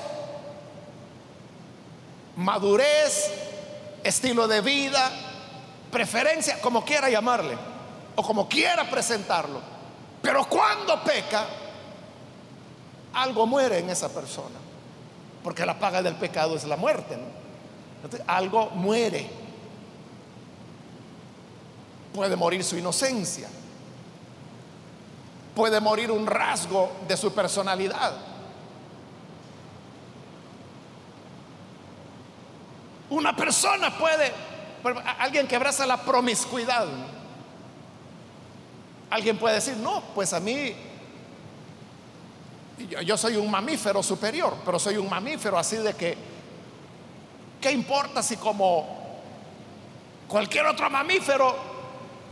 madurez, 2.36 3.32
estilo 4.04 4.48
de 4.48 4.62
vida, 4.62 5.12
preferencia, 5.92 6.60
como 6.62 6.84
quiera 6.84 7.10
llamarle, 7.10 7.58
o 8.16 8.24
como 8.24 8.48
quiera 8.48 8.90
presentarlo. 8.90 9.62
Pero 10.22 10.46
cuando 10.46 11.04
peca, 11.04 11.46
algo 13.14 13.46
muere 13.46 13.80
en 13.80 13.90
esa 13.90 14.10
persona, 14.10 14.60
porque 15.44 15.66
la 15.66 15.78
paga 15.78 16.02
del 16.02 16.16
pecado 16.16 16.56
es 16.56 16.64
la 16.64 16.78
muerte. 16.78 17.18
algo 18.28 18.70
muere. 18.72 19.43
Puede 22.14 22.36
morir 22.36 22.64
su 22.64 22.78
inocencia, 22.78 23.50
puede 25.56 25.80
morir 25.80 26.12
un 26.12 26.28
rasgo 26.28 26.92
de 27.08 27.18
su 27.18 27.34
personalidad. 27.34 28.14
Una 33.10 33.36
persona 33.36 33.98
puede, 33.98 34.32
alguien 35.20 35.48
que 35.48 35.56
abraza 35.56 35.86
la 35.86 35.98
promiscuidad, 35.98 36.88
alguien 39.10 39.38
puede 39.38 39.56
decir, 39.56 39.78
no, 39.78 40.02
pues 40.16 40.34
a 40.34 40.40
mí, 40.40 40.76
yo, 43.04 43.18
soy 43.18 43.36
un 43.36 43.50
mamífero 43.50 44.02
superior, 44.02 44.56
pero 44.66 44.80
soy 44.80 44.98
un 44.98 45.10
mamífero 45.10 45.58
así 45.58 45.78
de 45.78 45.94
que, 45.94 46.18
¿qué 47.62 47.72
importa 47.72 48.22
si 48.22 48.38
como 48.38 49.22
cualquier 50.28 50.66
otro 50.66 50.90
mamífero 50.90 51.73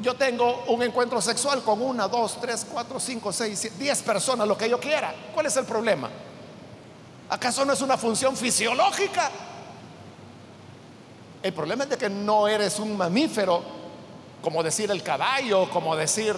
yo 0.02 0.16
tengo 0.16 0.64
un 0.68 0.82
encuentro 0.84 1.22
sexual 1.22 1.64
con 1.64 1.82
una, 1.82 2.08
dos, 2.08 2.40
tres, 2.42 2.66
cuatro, 2.72 3.00
cinco, 3.00 3.32
seis, 3.32 3.72
diez 3.78 4.02
personas, 4.02 4.48
lo 4.48 4.58
que 4.58 4.70
yo 4.70 4.80
quiera? 4.80 5.14
¿Cuál 5.34 5.46
es 5.46 5.58
el 5.58 5.66
problema? 5.66 6.10
¿Acaso 7.30 7.64
no 7.64 7.74
es 7.74 7.82
una 7.82 7.98
función 7.98 8.36
fisiológica? 8.36 9.32
El 11.44 11.54
problema 11.54 11.86
es 11.86 11.90
de 11.92 11.98
que 11.98 12.10
no 12.10 12.48
eres 12.48 12.80
un 12.80 12.96
mamífero, 12.96 13.64
como 14.42 14.62
decir 14.62 14.92
el 14.92 15.02
caballo, 15.02 15.70
como 15.70 15.96
decir 15.96 16.36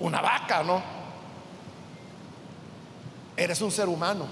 una 0.00 0.20
vaca, 0.20 0.62
¿no? 0.62 0.82
Eres 3.36 3.60
un 3.60 3.70
ser 3.70 3.88
humano. 3.88 4.26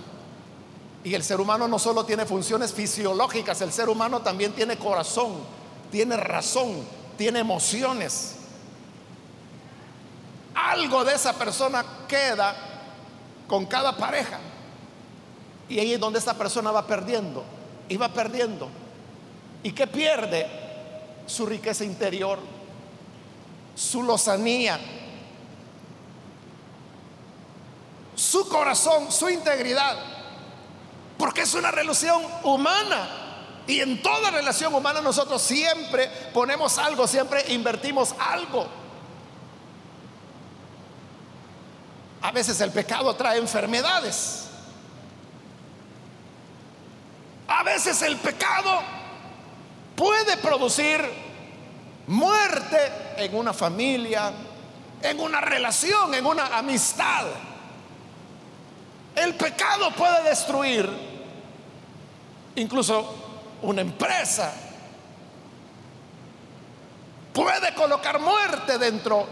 Y 1.04 1.14
el 1.14 1.22
ser 1.22 1.40
humano 1.40 1.68
no 1.68 1.78
solo 1.78 2.04
tiene 2.04 2.26
funciones 2.26 2.72
fisiológicas, 2.72 3.60
el 3.60 3.72
ser 3.72 3.88
humano 3.88 4.20
también 4.20 4.52
tiene 4.52 4.76
corazón, 4.76 5.36
tiene 5.92 6.16
razón, 6.16 6.82
tiene 7.18 7.40
emociones. 7.40 8.36
Algo 10.54 11.04
de 11.04 11.14
esa 11.14 11.34
persona 11.34 11.84
queda 12.08 12.56
con 13.46 13.66
cada 13.66 13.94
pareja. 13.94 14.38
Y 15.68 15.78
ahí 15.78 15.92
es 15.92 16.00
donde 16.00 16.18
esta 16.18 16.32
persona 16.32 16.70
va 16.70 16.86
perdiendo 16.86 17.58
iba 17.88 18.08
perdiendo. 18.08 18.68
¿Y 19.62 19.72
qué 19.72 19.86
pierde? 19.86 20.46
Su 21.26 21.46
riqueza 21.46 21.84
interior, 21.84 22.38
su 23.74 24.02
lozanía, 24.02 24.78
su 28.14 28.48
corazón, 28.48 29.10
su 29.10 29.28
integridad. 29.28 29.96
Porque 31.18 31.42
es 31.42 31.54
una 31.54 31.70
relación 31.70 32.22
humana. 32.44 33.26
Y 33.68 33.80
en 33.80 34.00
toda 34.02 34.30
relación 34.30 34.74
humana 34.74 35.02
nosotros 35.02 35.42
siempre 35.42 36.08
ponemos 36.32 36.78
algo, 36.78 37.06
siempre 37.06 37.44
invertimos 37.52 38.14
algo. 38.18 38.66
A 42.22 42.32
veces 42.32 42.58
el 42.62 42.72
pecado 42.72 43.14
trae 43.14 43.38
enfermedades. 43.38 44.48
A 47.46 47.62
veces 47.62 48.00
el 48.00 48.16
pecado 48.16 48.80
puede 49.94 50.38
producir 50.38 51.04
muerte 52.06 52.78
en 53.18 53.36
una 53.36 53.52
familia, 53.52 54.32
en 55.02 55.20
una 55.20 55.42
relación, 55.42 56.14
en 56.14 56.24
una 56.24 56.56
amistad. 56.56 57.26
El 59.14 59.34
pecado 59.34 59.90
puede 59.90 60.22
destruir 60.22 60.88
incluso 62.56 63.28
una 63.62 63.80
empresa. 63.80 64.52
Puede 67.32 67.74
colocar 67.74 68.20
muerte 68.20 68.78
dentro 68.78 69.26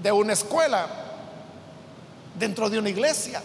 de 0.00 0.12
una 0.12 0.32
escuela, 0.32 0.86
dentro 2.34 2.70
de 2.70 2.78
una 2.78 2.88
iglesia. 2.88 3.42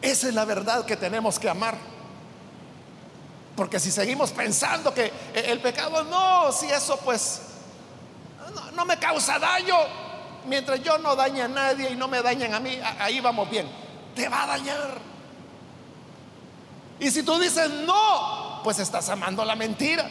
Esa 0.00 0.28
es 0.28 0.34
la 0.34 0.44
verdad 0.44 0.84
que 0.84 0.96
tenemos 0.96 1.38
que 1.38 1.48
amar. 1.48 1.76
Porque 3.56 3.78
si 3.78 3.92
seguimos 3.92 4.32
pensando 4.32 4.92
que 4.92 5.12
el 5.34 5.60
pecado 5.60 6.02
no, 6.04 6.50
si 6.50 6.66
eso 6.66 6.96
pues 6.98 7.42
no, 8.74 8.84
me 8.84 8.98
causa 8.98 9.38
daño, 9.38 9.76
mientras 10.46 10.82
yo 10.82 10.98
no 10.98 11.14
dañe 11.14 11.42
a 11.42 11.48
nadie 11.48 11.90
y 11.90 11.96
no 11.96 12.08
me 12.08 12.22
dañen 12.22 12.54
a 12.54 12.60
mí, 12.60 12.78
ahí 12.98 13.20
vamos 13.20 13.48
bien. 13.48 13.68
Te 14.16 14.28
va 14.28 14.44
a 14.44 14.46
dañar. 14.46 15.11
Y 16.98 17.10
si 17.10 17.22
tú 17.22 17.38
dices 17.38 17.68
no, 17.70 18.60
pues 18.62 18.78
estás 18.78 19.08
amando 19.08 19.44
la 19.44 19.56
mentira. 19.56 20.08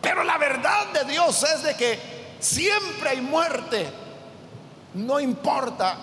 Pero 0.00 0.22
la 0.22 0.36
verdad 0.36 0.88
de 0.88 1.04
Dios 1.10 1.42
es 1.42 1.62
de 1.62 1.74
que 1.74 1.98
siempre 2.38 3.10
hay 3.10 3.20
muerte. 3.20 3.88
No 4.94 5.18
importa 5.18 5.96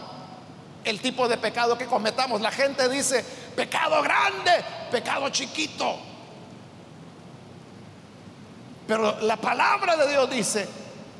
el 0.83 0.99
tipo 0.99 1.27
de 1.27 1.37
pecado 1.37 1.77
que 1.77 1.85
cometamos. 1.85 2.41
La 2.41 2.51
gente 2.51 2.89
dice, 2.89 3.23
pecado 3.55 4.01
grande, 4.01 4.51
pecado 4.89 5.29
chiquito. 5.29 5.99
Pero 8.87 9.21
la 9.21 9.37
palabra 9.37 9.95
de 9.95 10.09
Dios 10.09 10.29
dice, 10.29 10.67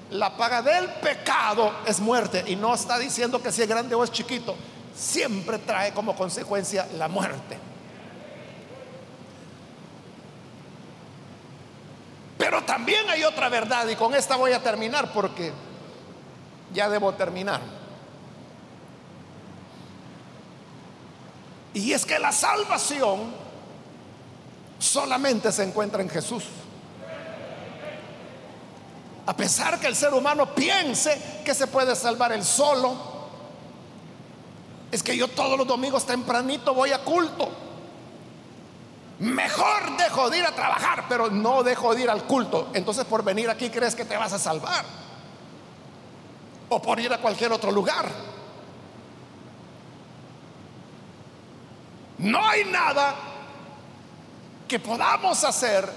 la 0.10 0.36
paga 0.36 0.62
del 0.62 0.90
pecado 0.90 1.72
es 1.86 2.00
muerte. 2.00 2.44
Y 2.48 2.56
no 2.56 2.74
está 2.74 2.98
diciendo 2.98 3.42
que 3.42 3.52
si 3.52 3.62
es 3.62 3.68
grande 3.68 3.96
o 3.96 4.04
es 4.04 4.12
chiquito. 4.12 4.56
Siempre 4.96 5.60
trae 5.60 5.94
como 5.94 6.16
consecuencia 6.16 6.88
la 6.98 7.08
muerte. 7.08 7.71
Pero 12.42 12.64
también 12.64 13.08
hay 13.08 13.24
otra 13.24 13.50
verdad 13.50 13.88
y 13.88 13.96
con 13.96 14.16
esta 14.16 14.36
voy 14.36 14.52
a 14.52 14.64
terminar 14.64 15.14
porque 15.14 15.54
ya 16.74 16.90
debo 16.90 17.14
terminar. 17.14 17.62
Y 21.76 21.94
es 21.94 22.04
que 22.04 22.18
la 22.18 22.32
salvación 22.32 23.32
solamente 24.80 25.52
se 25.52 25.66
encuentra 25.66 26.02
en 26.02 26.10
Jesús. 26.10 26.46
A 29.28 29.38
pesar 29.38 29.80
que 29.80 29.86
el 29.86 29.96
ser 29.96 30.12
humano 30.12 30.56
piense 30.56 31.44
que 31.46 31.54
se 31.54 31.68
puede 31.68 31.96
salvar 31.96 32.32
el 32.32 32.44
solo, 32.44 32.96
es 34.92 35.04
que 35.04 35.16
yo 35.16 35.28
todos 35.28 35.60
los 35.60 35.68
domingos 35.68 36.08
tempranito 36.08 36.74
voy 36.74 36.92
a 36.92 37.04
culto. 37.04 37.52
Mejor 39.22 39.98
dejo 39.98 40.32
de 40.32 40.40
ir 40.40 40.46
a 40.46 40.52
trabajar, 40.52 41.06
pero 41.08 41.30
no 41.30 41.62
dejo 41.62 41.94
de 41.94 42.02
ir 42.02 42.10
al 42.10 42.24
culto. 42.24 42.72
Entonces 42.74 43.06
por 43.06 43.24
venir 43.24 43.52
aquí 43.52 43.70
crees 43.70 43.94
que 43.94 44.04
te 44.04 44.18
vas 44.18 44.34
a 44.34 44.40
salvar. 44.40 44.84
O 46.70 46.82
por 46.82 47.00
ir 47.00 47.14
a 47.14 47.20
cualquier 47.20 47.52
otro 47.52 47.72
lugar. 47.72 48.10
No 52.18 52.44
hay 52.48 52.66
nada 52.66 53.14
que 54.68 54.80
podamos 54.80 55.44
hacer 55.44 55.88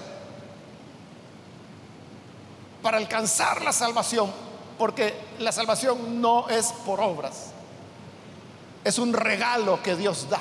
para 2.83 2.97
alcanzar 2.97 3.63
la 3.63 3.73
salvación, 3.73 4.31
porque 4.77 5.15
la 5.39 5.51
salvación 5.51 6.21
no 6.21 6.47
es 6.49 6.71
por 6.85 7.01
obras, 7.01 7.47
es 8.83 8.99
un 8.99 9.13
regalo 9.13 9.81
que 9.81 9.95
Dios 9.95 10.29
da. 10.29 10.39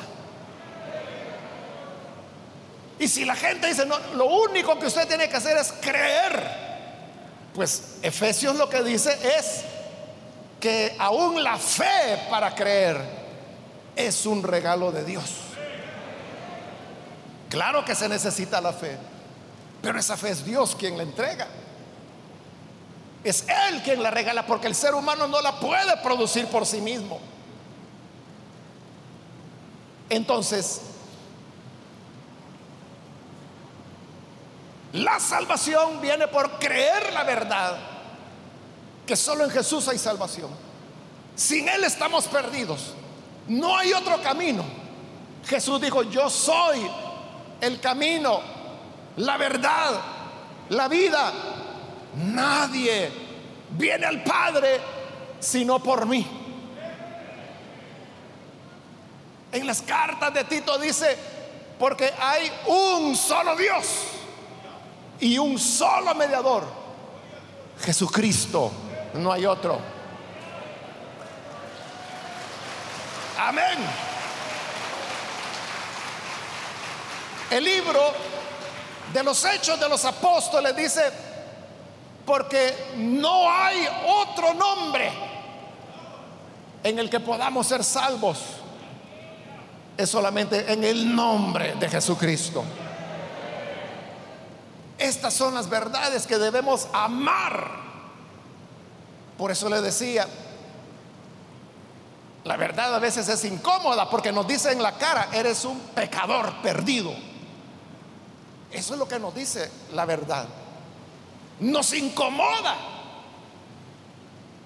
Y 2.98 3.08
si 3.08 3.24
la 3.24 3.34
gente 3.34 3.66
dice, 3.66 3.84
no, 3.86 3.98
lo 4.14 4.26
único 4.26 4.78
que 4.78 4.86
usted 4.86 5.06
tiene 5.08 5.28
que 5.28 5.36
hacer 5.36 5.56
es 5.56 5.72
creer, 5.80 6.64
pues 7.54 7.96
Efesios 8.02 8.56
lo 8.56 8.68
que 8.68 8.82
dice 8.82 9.16
es 9.36 9.64
que 10.60 10.96
aún 10.98 11.42
la 11.42 11.58
fe 11.58 12.26
para 12.30 12.54
creer 12.54 13.00
es 13.96 14.26
un 14.26 14.42
regalo 14.42 14.92
de 14.92 15.04
Dios. 15.04 15.24
Claro 17.48 17.84
que 17.84 17.94
se 17.94 18.08
necesita 18.08 18.60
la 18.60 18.72
fe, 18.72 18.96
pero 19.82 19.98
esa 19.98 20.16
fe 20.16 20.30
es 20.30 20.44
Dios 20.44 20.74
quien 20.74 20.96
la 20.96 21.02
entrega. 21.02 21.46
Es 23.22 23.46
Él 23.48 23.82
quien 23.82 24.02
la 24.02 24.10
regala 24.10 24.46
porque 24.46 24.66
el 24.66 24.74
ser 24.74 24.94
humano 24.94 25.26
no 25.26 25.40
la 25.40 25.58
puede 25.58 25.96
producir 26.02 26.46
por 26.48 26.66
sí 26.66 26.80
mismo. 26.80 27.20
Entonces, 30.10 30.80
La 34.94 35.18
salvación 35.18 36.00
viene 36.00 36.28
por 36.28 36.56
creer 36.60 37.12
la 37.12 37.24
verdad, 37.24 37.76
que 39.04 39.16
solo 39.16 39.42
en 39.42 39.50
Jesús 39.50 39.88
hay 39.88 39.98
salvación. 39.98 40.50
Sin 41.34 41.68
Él 41.68 41.82
estamos 41.82 42.28
perdidos. 42.28 42.94
No 43.48 43.76
hay 43.76 43.92
otro 43.92 44.22
camino. 44.22 44.64
Jesús 45.48 45.80
dijo, 45.80 46.04
yo 46.04 46.30
soy 46.30 46.88
el 47.60 47.80
camino, 47.80 48.40
la 49.16 49.36
verdad, 49.36 50.00
la 50.68 50.86
vida. 50.86 51.32
Nadie 52.14 53.10
viene 53.70 54.06
al 54.06 54.22
Padre 54.22 54.80
sino 55.40 55.82
por 55.82 56.06
mí. 56.06 56.24
En 59.50 59.66
las 59.66 59.82
cartas 59.82 60.32
de 60.32 60.44
Tito 60.44 60.78
dice, 60.78 61.18
porque 61.80 62.12
hay 62.16 62.48
un 62.68 63.16
solo 63.16 63.56
Dios 63.56 63.84
y 65.24 65.38
un 65.38 65.58
solo 65.58 66.14
mediador, 66.14 66.64
Jesucristo, 67.80 68.70
no 69.14 69.32
hay 69.32 69.46
otro. 69.46 69.78
Amén. 73.38 73.78
El 77.50 77.64
libro 77.64 78.12
de 79.14 79.22
los 79.22 79.42
hechos 79.46 79.80
de 79.80 79.88
los 79.88 80.04
apóstoles 80.04 80.76
dice, 80.76 81.00
porque 82.26 82.92
no 82.98 83.50
hay 83.50 83.88
otro 84.06 84.52
nombre 84.52 85.10
en 86.82 86.98
el 86.98 87.08
que 87.08 87.20
podamos 87.20 87.66
ser 87.66 87.82
salvos. 87.82 88.40
Es 89.96 90.10
solamente 90.10 90.70
en 90.70 90.84
el 90.84 91.16
nombre 91.16 91.76
de 91.76 91.88
Jesucristo. 91.88 92.62
Estas 95.04 95.34
son 95.34 95.54
las 95.54 95.68
verdades 95.68 96.26
que 96.26 96.38
debemos 96.38 96.88
amar. 96.94 97.70
Por 99.36 99.50
eso 99.50 99.68
le 99.68 99.82
decía, 99.82 100.26
la 102.44 102.56
verdad 102.56 102.94
a 102.94 102.98
veces 102.98 103.28
es 103.28 103.44
incómoda 103.44 104.08
porque 104.08 104.32
nos 104.32 104.48
dice 104.48 104.72
en 104.72 104.82
la 104.82 104.96
cara, 104.96 105.28
eres 105.30 105.66
un 105.66 105.78
pecador 105.78 106.54
perdido. 106.62 107.12
Eso 108.72 108.94
es 108.94 108.98
lo 108.98 109.06
que 109.06 109.18
nos 109.18 109.34
dice 109.34 109.70
la 109.92 110.06
verdad. 110.06 110.46
Nos 111.60 111.92
incomoda, 111.92 112.74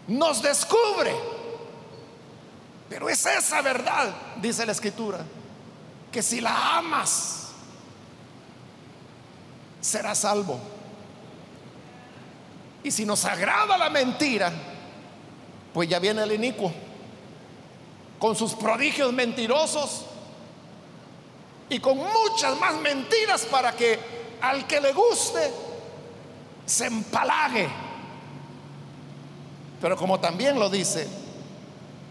nos 0.07 0.41
descubre. 0.41 1.17
Pero 2.89 3.09
es 3.09 3.27
esa 3.27 3.61
verdad, 3.61 4.15
dice 4.41 4.65
la 4.65 4.71
escritura, 4.71 5.19
que 6.13 6.23
si 6.23 6.41
la 6.41 6.79
amas, 6.79 7.38
serás 9.81 10.19
salvo. 10.19 10.59
Y 12.83 12.91
si 12.91 13.05
nos 13.05 13.25
agrada 13.25 13.77
la 13.77 13.91
mentira, 13.91 14.53
pues 15.73 15.89
ya 15.89 15.99
viene 15.99 16.23
el 16.23 16.33
inicuo 16.33 16.73
con 18.19 18.35
sus 18.35 18.55
prodigios 18.55 19.13
mentirosos 19.13 20.05
y 21.69 21.79
con 21.79 21.99
muchas 21.99 22.59
más 22.59 22.75
mentiras 22.81 23.45
para 23.47 23.73
que 23.73 23.99
al 24.41 24.67
que 24.67 24.81
le 24.81 24.93
guste 24.93 25.53
se 26.67 26.87
empalague. 26.87 27.69
Pero 29.81 29.97
como 29.97 30.19
también 30.19 30.59
lo 30.59 30.69
dice 30.69 31.07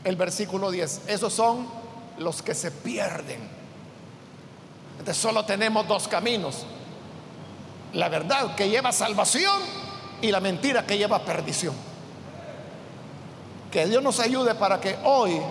el 0.04 0.16
versículo 0.16 0.72
10, 0.72 1.02
esos 1.08 1.34
son 1.34 1.68
los 2.18 2.42
que 2.42 2.56
se 2.56 2.72
pierden. 2.72 3.42
Entonces 5.00 5.22
solo 5.22 5.46
tenemos 5.46 5.88
dos 5.88 6.08
caminos. 6.08 6.66
La 7.98 8.10
verdad 8.10 8.54
que 8.54 8.70
lleva 8.70 8.92
salvación 8.92 9.60
y 10.22 10.30
la 10.30 10.40
mentira 10.40 10.86
que 10.86 11.00
lleva 11.00 11.18
perdición. 11.18 11.74
Que 13.72 13.88
Dios 13.88 14.04
nos 14.04 14.20
ayude 14.20 14.54
para 14.54 14.80
que 14.80 15.00
hoy 15.04 15.42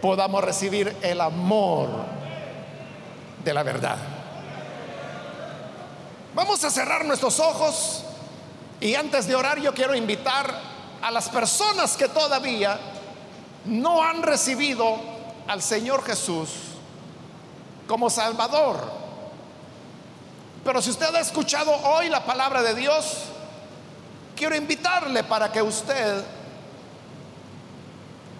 podamos 0.00 0.42
recibir 0.42 0.96
el 1.02 1.20
amor 1.20 1.90
de 3.44 3.52
la 3.52 3.62
verdad. 3.62 3.98
Vamos 6.34 6.64
a 6.64 6.70
cerrar 6.70 7.04
nuestros 7.04 7.38
ojos 7.38 8.02
y 8.80 8.94
antes 8.94 9.26
de 9.26 9.34
orar 9.34 9.60
yo 9.60 9.74
quiero 9.74 9.94
invitar 9.94 10.50
a 11.02 11.10
las 11.10 11.28
personas 11.28 11.98
que 11.98 12.08
todavía 12.08 12.80
no 13.66 14.02
han 14.02 14.22
recibido 14.22 14.96
al 15.46 15.60
Señor 15.60 16.02
Jesús 16.02 16.48
como 17.86 18.08
Salvador. 18.08 19.01
Pero 20.64 20.80
si 20.80 20.90
usted 20.90 21.14
ha 21.14 21.20
escuchado 21.20 21.72
hoy 21.72 22.08
la 22.08 22.24
palabra 22.24 22.62
de 22.62 22.74
Dios, 22.74 23.24
quiero 24.36 24.54
invitarle 24.54 25.24
para 25.24 25.50
que 25.50 25.60
usted 25.60 26.24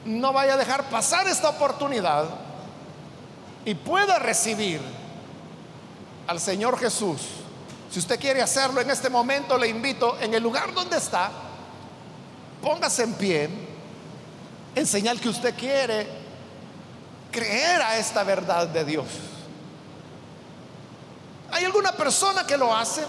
no 0.05 0.33
vaya 0.33 0.55
a 0.55 0.57
dejar 0.57 0.85
pasar 0.85 1.27
esta 1.27 1.49
oportunidad 1.49 2.25
y 3.65 3.75
pueda 3.75 4.19
recibir 4.19 4.81
al 6.27 6.41
Señor 6.41 6.79
Jesús. 6.79 7.21
Si 7.91 7.99
usted 7.99 8.19
quiere 8.19 8.41
hacerlo 8.41 8.81
en 8.81 8.91
este 8.91 9.11
momento, 9.11 9.59
le 9.59 9.69
invito 9.69 10.19
en 10.21 10.33
el 10.35 10.43
lugar 10.43 10.73
donde 10.73 10.97
está, 10.97 11.31
póngase 12.63 13.03
en 13.03 13.15
pie, 13.15 13.51
en 14.75 14.87
señal 14.87 15.21
que 15.21 15.29
usted 15.29 15.55
quiere 15.55 16.07
creer 17.31 17.83
a 17.83 17.97
esta 17.99 18.23
verdad 18.23 18.69
de 18.69 18.85
Dios. 18.85 19.07
¿Hay 21.53 21.65
alguna 21.67 21.93
persona 21.93 22.47
que 22.47 22.57
lo 22.57 22.75
hace? 22.75 23.05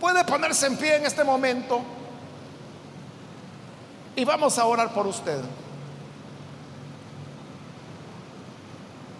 Puede 0.00 0.24
ponerse 0.24 0.66
en 0.66 0.76
pie 0.78 0.96
en 0.96 1.06
este 1.06 1.22
momento. 1.22 1.82
Y 4.16 4.24
vamos 4.24 4.58
a 4.58 4.64
orar 4.64 4.92
por 4.92 5.06
usted. 5.06 5.40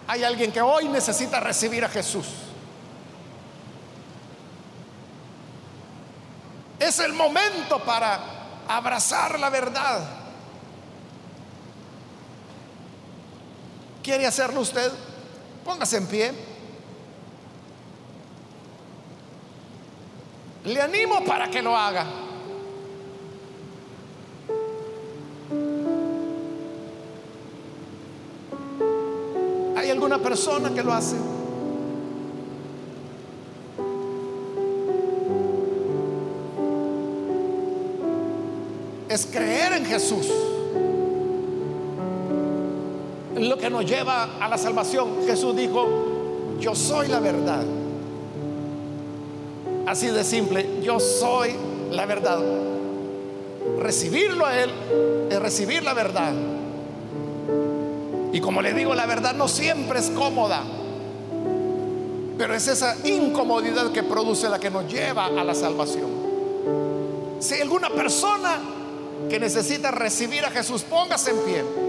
Hay 0.09 0.25
alguien 0.25 0.51
que 0.51 0.61
hoy 0.61 0.89
necesita 0.89 1.39
recibir 1.39 1.85
a 1.85 1.89
Jesús. 1.89 2.27
Es 6.81 6.99
el 6.99 7.13
momento 7.13 7.79
para 7.85 8.19
abrazar 8.69 9.39
la 9.39 9.51
verdad. 9.51 10.01
¿Quiere 14.03 14.27
hacerlo 14.27 14.63
usted? 14.63 14.91
Póngase 15.65 15.97
en 15.97 16.07
pie. 16.07 16.33
Le 20.65 20.81
animo 20.81 21.25
para 21.25 21.51
que 21.51 21.63
lo 21.63 21.77
haga. 21.77 22.23
alguna 29.93 30.19
persona 30.19 30.75
que 30.75 30.83
lo 30.83 30.93
hace? 30.93 31.17
Es 39.09 39.27
creer 39.27 39.75
en 39.75 39.85
Jesús. 39.85 40.27
Lo 43.49 43.59
que 43.59 43.69
nos 43.69 43.85
lleva 43.85 44.37
a 44.41 44.49
la 44.49 44.57
salvación. 44.57 45.27
Jesús 45.27 45.57
dijo, 45.57 45.89
yo 46.61 46.77
soy 46.77 47.09
la 47.09 47.19
verdad. 47.19 47.65
Así 49.85 50.07
de 50.07 50.23
simple, 50.23 50.81
yo 50.81 51.01
soy 51.01 51.51
la 51.91 52.07
verdad. 52.07 52.39
Recibirlo 53.81 54.47
a 54.47 54.63
Él 54.63 54.71
es 55.29 55.43
recibir 55.43 55.83
la 55.83 55.93
verdad. 55.93 56.33
Y 58.33 58.41
como 58.41 58.63
le 58.63 58.73
digo, 58.75 58.95
la 58.95 59.07
verdad 59.07 59.35
no 59.35 59.49
siempre 59.49 59.99
es 59.99 60.11
cómoda, 60.11 60.63
pero 62.39 62.55
es 62.55 62.69
esa 62.69 62.97
incomodidad 63.05 63.91
que 63.91 64.05
produce 64.05 64.49
la 64.49 64.61
que 64.61 64.71
nos 64.71 64.91
lleva 64.91 65.27
a 65.27 65.45
la 65.45 65.55
salvación. 65.55 66.11
Si 67.41 67.55
hay 67.55 67.63
alguna 67.63 67.91
persona 67.91 68.61
que 69.29 69.41
necesita 69.41 69.91
recibir 69.91 70.45
a 70.45 70.51
Jesús, 70.51 70.83
póngase 70.83 71.33
en 71.33 71.39
pie. 71.39 71.82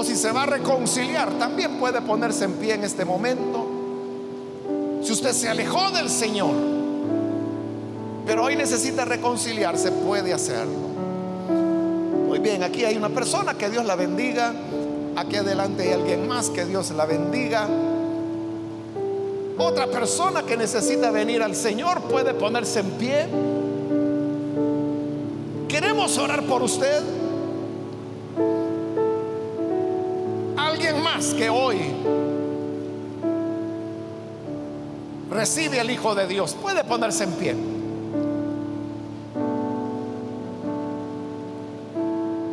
O 0.00 0.02
si 0.02 0.16
se 0.16 0.32
va 0.32 0.44
a 0.44 0.46
reconciliar, 0.46 1.30
también 1.38 1.78
puede 1.78 2.00
ponerse 2.00 2.46
en 2.46 2.54
pie 2.54 2.72
en 2.72 2.84
este 2.84 3.04
momento. 3.04 3.66
Si 5.02 5.12
usted 5.12 5.32
se 5.32 5.46
alejó 5.46 5.90
del 5.90 6.08
Señor, 6.08 6.54
pero 8.24 8.44
hoy 8.44 8.56
necesita 8.56 9.04
reconciliarse, 9.04 9.92
puede 9.92 10.32
hacerlo. 10.32 10.88
Muy 12.26 12.38
bien, 12.38 12.62
aquí 12.62 12.82
hay 12.86 12.96
una 12.96 13.10
persona, 13.10 13.58
que 13.58 13.68
Dios 13.68 13.84
la 13.84 13.94
bendiga. 13.94 14.54
Aquí 15.16 15.36
adelante 15.36 15.82
hay 15.82 15.92
alguien 15.92 16.26
más, 16.26 16.48
que 16.48 16.64
Dios 16.64 16.90
la 16.92 17.04
bendiga. 17.04 17.68
Otra 19.58 19.86
persona 19.88 20.44
que 20.44 20.56
necesita 20.56 21.10
venir 21.10 21.42
al 21.42 21.54
Señor 21.54 22.00
puede 22.04 22.32
ponerse 22.32 22.80
en 22.80 22.90
pie. 22.92 23.26
Queremos 25.68 26.16
orar 26.16 26.42
por 26.44 26.62
usted. 26.62 27.19
Que 31.26 31.50
hoy 31.50 31.76
recibe 35.30 35.78
al 35.78 35.90
Hijo 35.90 36.14
de 36.14 36.26
Dios, 36.26 36.54
puede 36.54 36.82
ponerse 36.82 37.24
en 37.24 37.32
pie. 37.32 37.54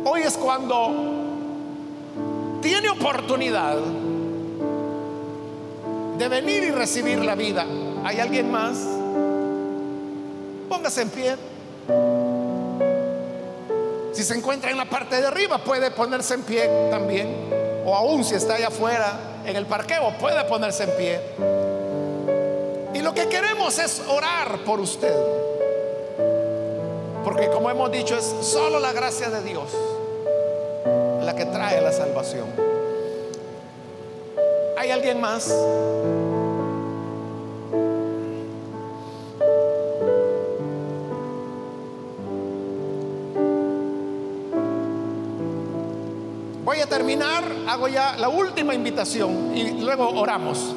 Hoy 0.04 0.20
es 0.20 0.36
cuando 0.36 0.90
tiene 2.60 2.90
oportunidad 2.90 3.78
de 6.18 6.28
venir 6.28 6.64
y 6.64 6.70
recibir 6.70 7.24
la 7.24 7.34
vida. 7.34 7.64
¿Hay 8.04 8.20
alguien 8.20 8.50
más? 8.50 8.76
Póngase 10.68 11.02
en 11.02 11.08
pie. 11.08 11.36
Si 14.12 14.22
se 14.22 14.34
encuentra 14.34 14.70
en 14.70 14.76
la 14.76 14.84
parte 14.84 15.18
de 15.18 15.26
arriba, 15.26 15.56
puede 15.56 15.90
ponerse 15.90 16.34
en 16.34 16.42
pie 16.42 16.68
también. 16.90 17.57
O 17.88 17.94
aún 17.94 18.22
si 18.22 18.34
está 18.34 18.56
allá 18.56 18.68
afuera 18.68 19.18
en 19.46 19.56
el 19.56 19.64
parqueo, 19.64 20.12
puede 20.20 20.44
ponerse 20.44 20.84
en 20.84 20.90
pie. 20.90 21.20
Y 22.92 23.00
lo 23.00 23.14
que 23.14 23.30
queremos 23.30 23.78
es 23.78 24.02
orar 24.10 24.58
por 24.66 24.78
usted. 24.78 25.14
Porque 27.24 27.48
como 27.48 27.70
hemos 27.70 27.90
dicho, 27.90 28.14
es 28.14 28.26
solo 28.42 28.78
la 28.78 28.92
gracia 28.92 29.30
de 29.30 29.42
Dios 29.42 29.70
la 31.24 31.34
que 31.34 31.46
trae 31.46 31.80
la 31.80 31.92
salvación. 31.92 32.48
¿Hay 34.76 34.90
alguien 34.90 35.18
más? 35.18 35.50
Terminar, 46.88 47.44
hago 47.68 47.88
ya 47.88 48.16
la 48.16 48.28
última 48.28 48.74
invitación 48.74 49.56
y 49.56 49.80
luego 49.80 50.08
oramos. 50.08 50.74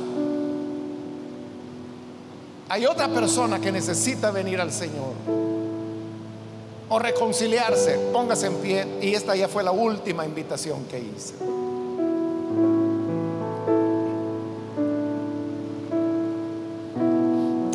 Hay 2.69 2.85
otra 2.85 3.09
persona 3.09 3.59
que 3.59 3.71
necesita 3.71 4.31
venir 4.31 4.61
al 4.61 4.71
Señor 4.71 5.13
o 6.87 6.99
reconciliarse. 6.99 7.97
Póngase 8.13 8.47
en 8.47 8.55
pie 8.55 8.87
y 9.01 9.13
esta 9.13 9.35
ya 9.35 9.47
fue 9.47 9.63
la 9.63 9.71
última 9.71 10.25
invitación 10.25 10.85
que 10.85 10.99
hice. 10.99 11.33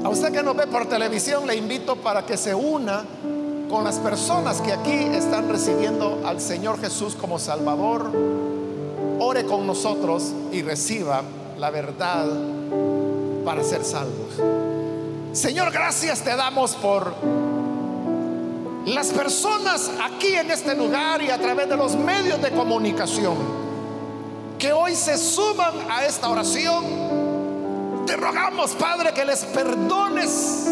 A 0.04 0.08
usted 0.08 0.32
que 0.32 0.42
nos 0.42 0.56
ve 0.56 0.66
por 0.66 0.88
televisión 0.88 1.46
le 1.46 1.56
invito 1.56 1.96
para 1.96 2.24
que 2.24 2.36
se 2.36 2.54
una 2.54 3.04
con 3.68 3.84
las 3.84 3.96
personas 3.98 4.60
que 4.60 4.72
aquí 4.72 4.92
están 4.92 5.48
recibiendo 5.48 6.22
al 6.24 6.40
Señor 6.40 6.80
Jesús 6.80 7.14
como 7.14 7.38
Salvador. 7.38 8.10
Ore 9.18 9.44
con 9.46 9.66
nosotros 9.66 10.32
y 10.52 10.62
reciba 10.62 11.22
la 11.58 11.70
verdad 11.70 12.26
para 13.44 13.64
ser 13.64 13.84
salvos. 13.84 14.34
Señor, 15.32 15.72
gracias 15.72 16.22
te 16.22 16.36
damos 16.36 16.74
por 16.76 17.12
las 18.86 19.08
personas 19.08 19.90
aquí 20.02 20.34
en 20.34 20.50
este 20.50 20.74
lugar 20.76 21.20
y 21.22 21.30
a 21.30 21.38
través 21.38 21.68
de 21.68 21.76
los 21.76 21.96
medios 21.96 22.40
de 22.40 22.50
comunicación 22.52 23.34
que 24.58 24.72
hoy 24.72 24.94
se 24.94 25.18
suman 25.18 25.74
a 25.90 26.04
esta 26.04 26.30
oración. 26.30 26.84
Te 28.06 28.16
rogamos, 28.16 28.72
Padre, 28.72 29.12
que 29.12 29.24
les 29.24 29.44
perdones, 29.44 30.66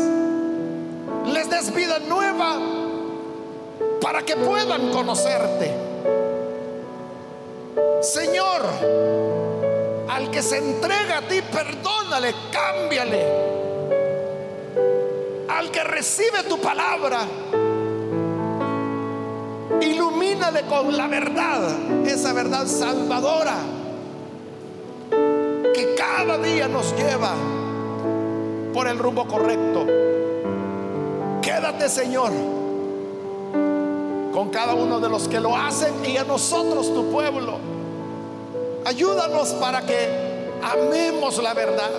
les 1.27 1.51
des 1.51 1.75
vida 1.75 1.99
nueva 1.99 2.84
para 4.15 4.25
que 4.25 4.37
puedan 4.37 4.93
conocerte. 4.93 5.75
Señor, 8.01 8.63
al 10.09 10.31
que 10.31 10.41
se 10.41 10.59
entrega 10.59 11.19
a 11.19 11.23
ti, 11.23 11.43
perdónale, 11.43 12.33
cámbiale 12.53 13.25
al 15.49 15.69
que 15.73 15.83
recibe 15.83 16.45
tu 16.49 16.61
palabra, 16.61 17.23
ilumínale 19.81 20.63
con 20.63 20.97
la 20.97 21.09
verdad, 21.09 22.07
esa 22.07 22.33
verdad 22.33 22.67
salvadora 22.69 23.57
que 25.11 25.97
cada 25.97 26.39
día 26.39 26.69
nos 26.69 26.95
lleva 26.97 27.35
por 28.73 28.87
el 28.87 28.97
rumbo 28.97 29.27
correcto. 29.27 29.85
Quédate, 31.43 31.89
Señor, 31.89 32.31
con 34.35 34.51
cada 34.51 34.75
uno 34.75 34.99
de 34.99 35.09
los 35.09 35.29
que 35.29 35.39
lo 35.39 35.57
hacen 35.57 36.05
y 36.05 36.17
a 36.17 36.25
nosotros, 36.25 36.93
tu 36.93 37.11
pueblo. 37.13 37.59
Ayúdanos 38.85 39.51
para 39.55 39.87
que 39.87 40.51
amemos 40.61 41.41
la 41.41 41.55
verdad. 41.55 41.91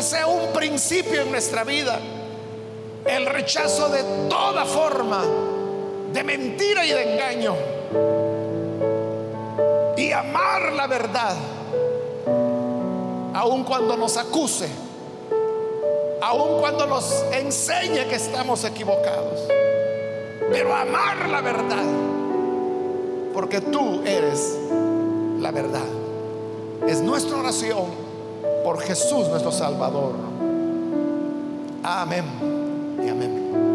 Sea 0.00 0.26
un 0.28 0.54
principio 0.54 1.20
en 1.20 1.30
nuestra 1.30 1.62
vida 1.62 2.00
el 3.04 3.26
rechazo 3.26 3.90
de 3.90 4.02
toda 4.30 4.64
forma 4.64 5.22
de 6.10 6.24
mentira 6.24 6.86
y 6.86 6.90
de 6.90 7.12
engaño. 7.12 7.54
Y 9.98 10.10
amar 10.10 10.72
la 10.72 10.86
verdad 10.86 11.36
aun 13.34 13.62
cuando 13.62 13.94
nos 13.98 14.16
acuse, 14.16 14.68
aun 16.22 16.60
cuando 16.60 16.86
nos 16.86 17.22
enseñe 17.32 18.08
que 18.08 18.16
estamos 18.16 18.64
equivocados, 18.64 19.59
pero 20.50 20.74
amar 20.74 21.28
la 21.28 21.40
verdad, 21.40 21.84
porque 23.32 23.60
tú 23.60 24.02
eres 24.04 24.58
la 25.38 25.50
verdad. 25.50 25.86
Es 26.86 27.00
nuestra 27.00 27.36
oración 27.36 27.84
por 28.64 28.80
Jesús 28.80 29.28
nuestro 29.28 29.52
Salvador. 29.52 30.14
Amén 31.82 32.24
y 33.04 33.08
amén. 33.08 33.69